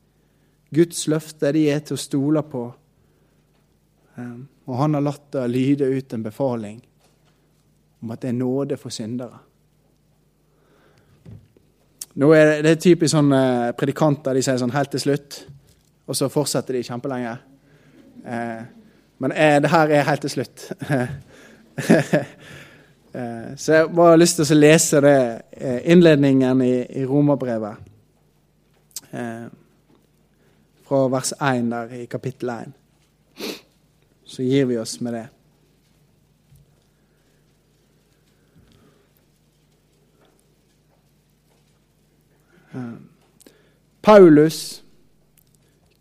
Guds 0.72 1.06
løfter 1.08 1.52
de 1.52 1.68
er 1.72 1.84
til 1.84 1.96
å 1.96 2.00
stole 2.00 2.42
på. 2.48 2.66
Eh, 4.16 4.36
og 4.66 4.78
han 4.80 4.96
har 4.96 5.04
latt 5.04 5.26
det 5.34 5.48
lyde 5.52 5.88
ut 5.92 6.12
en 6.12 6.24
befaling 6.24 6.80
om 8.02 8.12
at 8.12 8.22
det 8.22 8.30
er 8.32 8.38
nåde 8.38 8.76
for 8.80 8.94
syndere. 8.94 9.38
Nå 12.16 12.30
er 12.32 12.46
det, 12.48 12.56
det 12.64 12.70
er 12.72 12.80
typisk 12.80 13.12
sånn 13.12 13.32
eh, 13.36 13.72
predikanter 13.76 14.36
de 14.36 14.44
sier 14.44 14.60
sånn 14.60 14.72
helt 14.72 14.92
til 14.94 15.02
slutt, 15.02 15.42
og 16.08 16.16
så 16.16 16.30
fortsetter 16.32 16.78
de 16.78 16.86
kjempelenge. 16.86 17.34
Eh, 18.24 18.62
men 19.20 19.34
eh, 19.36 19.58
det 19.60 19.72
her 19.72 19.92
er 19.92 20.08
helt 20.08 20.24
til 20.24 20.32
slutt. 20.32 20.64
eh, 23.12 23.50
så 23.56 23.76
jeg 23.76 23.92
bare 23.92 24.14
har 24.14 24.22
lyst 24.22 24.40
til 24.40 24.48
å 24.56 24.60
lese 24.60 25.02
det, 25.04 25.20
eh, 25.56 25.78
innledningen 25.92 26.64
i, 26.64 26.72
i 27.00 27.04
Romerbrevet. 27.08 27.92
Eh, 29.12 29.46
fra 30.86 31.04
vers 31.10 31.34
1 31.36 31.70
der 31.72 31.94
i 31.98 32.04
kapittel 32.08 32.52
1 32.54 32.85
så 34.36 34.44
gir 34.44 34.66
vi 34.68 34.76
oss 34.76 34.98
med 35.00 35.14
det. 35.16 35.26
Paulus, 44.02 44.82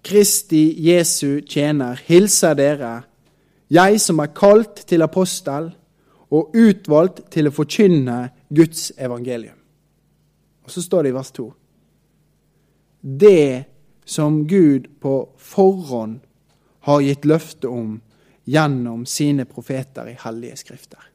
Kristi 0.02 0.76
Jesu 0.84 1.39
tjener, 1.48 2.02
hilser 2.06 2.58
dere, 2.60 2.95
jeg 3.71 4.02
som 4.04 4.19
er 4.19 4.34
kalt 4.36 4.84
til 4.86 5.02
apostel 5.02 5.71
og 6.28 6.52
utvalgt 6.60 7.24
til 7.32 7.48
å 7.48 7.56
forkynne 7.56 8.17
Guds 8.52 8.91
evangelium. 8.98 9.58
Og 10.67 10.76
så 10.76 10.84
står 10.84 11.08
det 11.08 11.13
i 11.13 11.15
vers 11.15 11.32
2. 11.39 11.48
Det 13.00 13.63
som 14.06 14.43
Gud 14.43 14.91
på 15.00 15.15
forhånd 15.39 16.19
har 16.86 17.02
gitt 17.02 17.26
løfte 17.26 17.71
om 17.71 18.02
gjennom 18.45 19.05
sine 19.05 19.45
profeter 19.45 20.10
i 20.10 20.17
hellige 20.19 20.55
skrifter. 20.62 21.12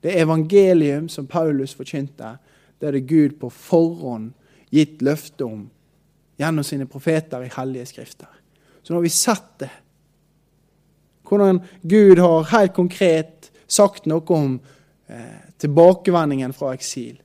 Det 0.00 0.20
evangelium 0.20 1.08
som 1.08 1.26
Paulus 1.26 1.74
forkynte, 1.74 2.36
det 2.78 2.86
er 2.86 2.92
det 2.92 3.08
Gud 3.10 3.38
på 3.40 3.50
forhånd 3.50 4.32
gitt 4.70 5.02
løfte 5.02 5.44
om 5.44 5.64
gjennom 6.38 6.64
sine 6.64 6.86
profeter 6.86 7.42
i 7.42 7.50
hellige 7.56 7.88
skrifter. 7.90 8.30
Så 8.82 8.92
nå 8.92 9.00
har 9.00 9.06
vi 9.08 9.10
sett 9.12 9.50
det. 9.58 9.70
Hvordan 11.28 11.60
Gud 11.82 12.18
har 12.18 12.52
helt 12.52 12.74
konkret 12.76 13.50
sagt 13.66 14.06
noe 14.08 14.24
om 14.32 14.54
eh, 15.06 15.40
tilbakevendingen 15.60 16.54
fra 16.56 16.72
eksil. 16.76 17.18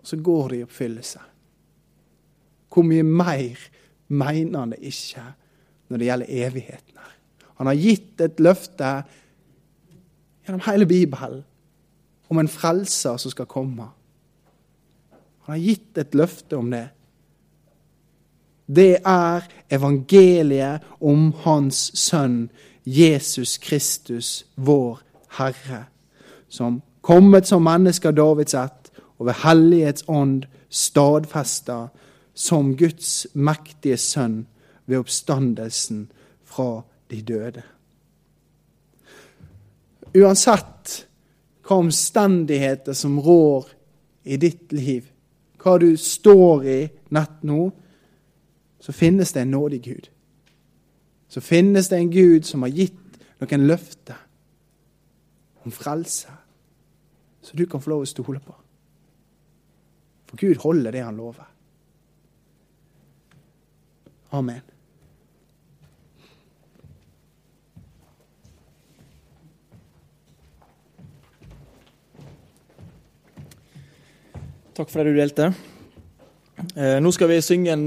Og 0.00 0.06
så 0.06 0.16
går 0.16 0.48
det 0.48 0.60
i 0.60 0.64
oppfyllelse. 0.64 1.22
Hvor 2.70 2.86
mye 2.86 3.04
mer 3.04 3.58
mener 4.06 4.58
han 4.58 4.74
det 4.74 4.82
ikke 4.86 5.24
når 5.90 5.98
det 5.98 6.06
gjelder 6.08 6.34
evigheten 6.46 6.96
her. 6.96 7.14
Han 7.58 7.66
har 7.66 7.74
gitt 7.78 8.22
et 8.24 8.40
løfte 8.40 8.90
gjennom 10.46 10.62
hele 10.64 10.86
Bibelen 10.86 11.42
om 12.30 12.38
en 12.38 12.48
frelser 12.48 13.18
som 13.18 13.32
skal 13.34 13.48
komme. 13.50 13.90
Han 15.44 15.56
har 15.56 15.62
gitt 15.62 15.98
et 15.98 16.14
løfte 16.14 16.56
om 16.56 16.70
det. 16.70 16.86
Det 18.70 19.00
er 19.02 19.46
evangeliet 19.70 20.86
om 21.02 21.32
Hans 21.42 21.90
Sønn 21.98 22.44
Jesus 22.86 23.58
Kristus, 23.58 24.46
vår 24.54 25.00
Herre, 25.38 25.84
som 26.48 26.80
kommet 27.02 27.46
som 27.50 27.66
menneske 27.66 28.08
av 28.08 28.14
Davids 28.14 28.54
ett 28.54 28.92
og 29.18 29.26
ved 29.26 29.42
Hellighets 29.42 30.06
ånd 30.08 30.46
stadfesta 30.70 31.88
som 32.34 32.76
Guds 32.78 33.26
mektige 33.34 33.98
sønn 33.98 34.44
ved 34.90 34.98
oppstandelsen 34.98 36.08
fra 36.44 36.82
de 37.10 37.20
døde. 37.22 37.62
Uansett 40.10 40.96
hva 41.62 41.78
omstendigheter 41.78 42.96
som 42.98 43.20
rår 43.22 43.68
i 44.26 44.38
ditt 44.42 44.72
liv, 44.74 45.06
hva 45.62 45.76
du 45.78 45.92
står 45.94 46.64
i 46.66 46.80
nett 47.14 47.44
nå, 47.46 47.60
så 48.80 48.94
finnes 48.96 49.30
det 49.36 49.44
en 49.44 49.54
nådig 49.54 49.80
Gud. 49.84 50.08
Så 51.30 51.40
finnes 51.40 51.88
det 51.88 52.00
en 52.00 52.10
Gud 52.10 52.48
som 52.48 52.66
har 52.66 52.74
gitt 52.74 53.20
noen 53.38 53.68
løfter 53.70 54.18
om 55.62 55.70
frelse, 55.70 56.32
så 57.40 57.56
du 57.56 57.66
kan 57.70 57.80
få 57.80 57.94
lov 57.94 58.02
å 58.02 58.10
stole 58.10 58.42
på. 58.42 58.56
For 60.30 60.42
Gud 60.42 60.58
holder 60.64 60.94
det 60.94 61.04
han 61.06 61.22
lover. 61.22 61.46
Amen. 64.34 64.62
Takk 74.80 74.88
for 74.88 75.04
det 75.04 75.12
du 75.12 75.18
delte. 75.20 75.46
Eh, 76.72 76.94
nå 77.04 77.10
skal 77.12 77.28
vi 77.28 77.42
synge 77.44 77.74
en 77.74 77.82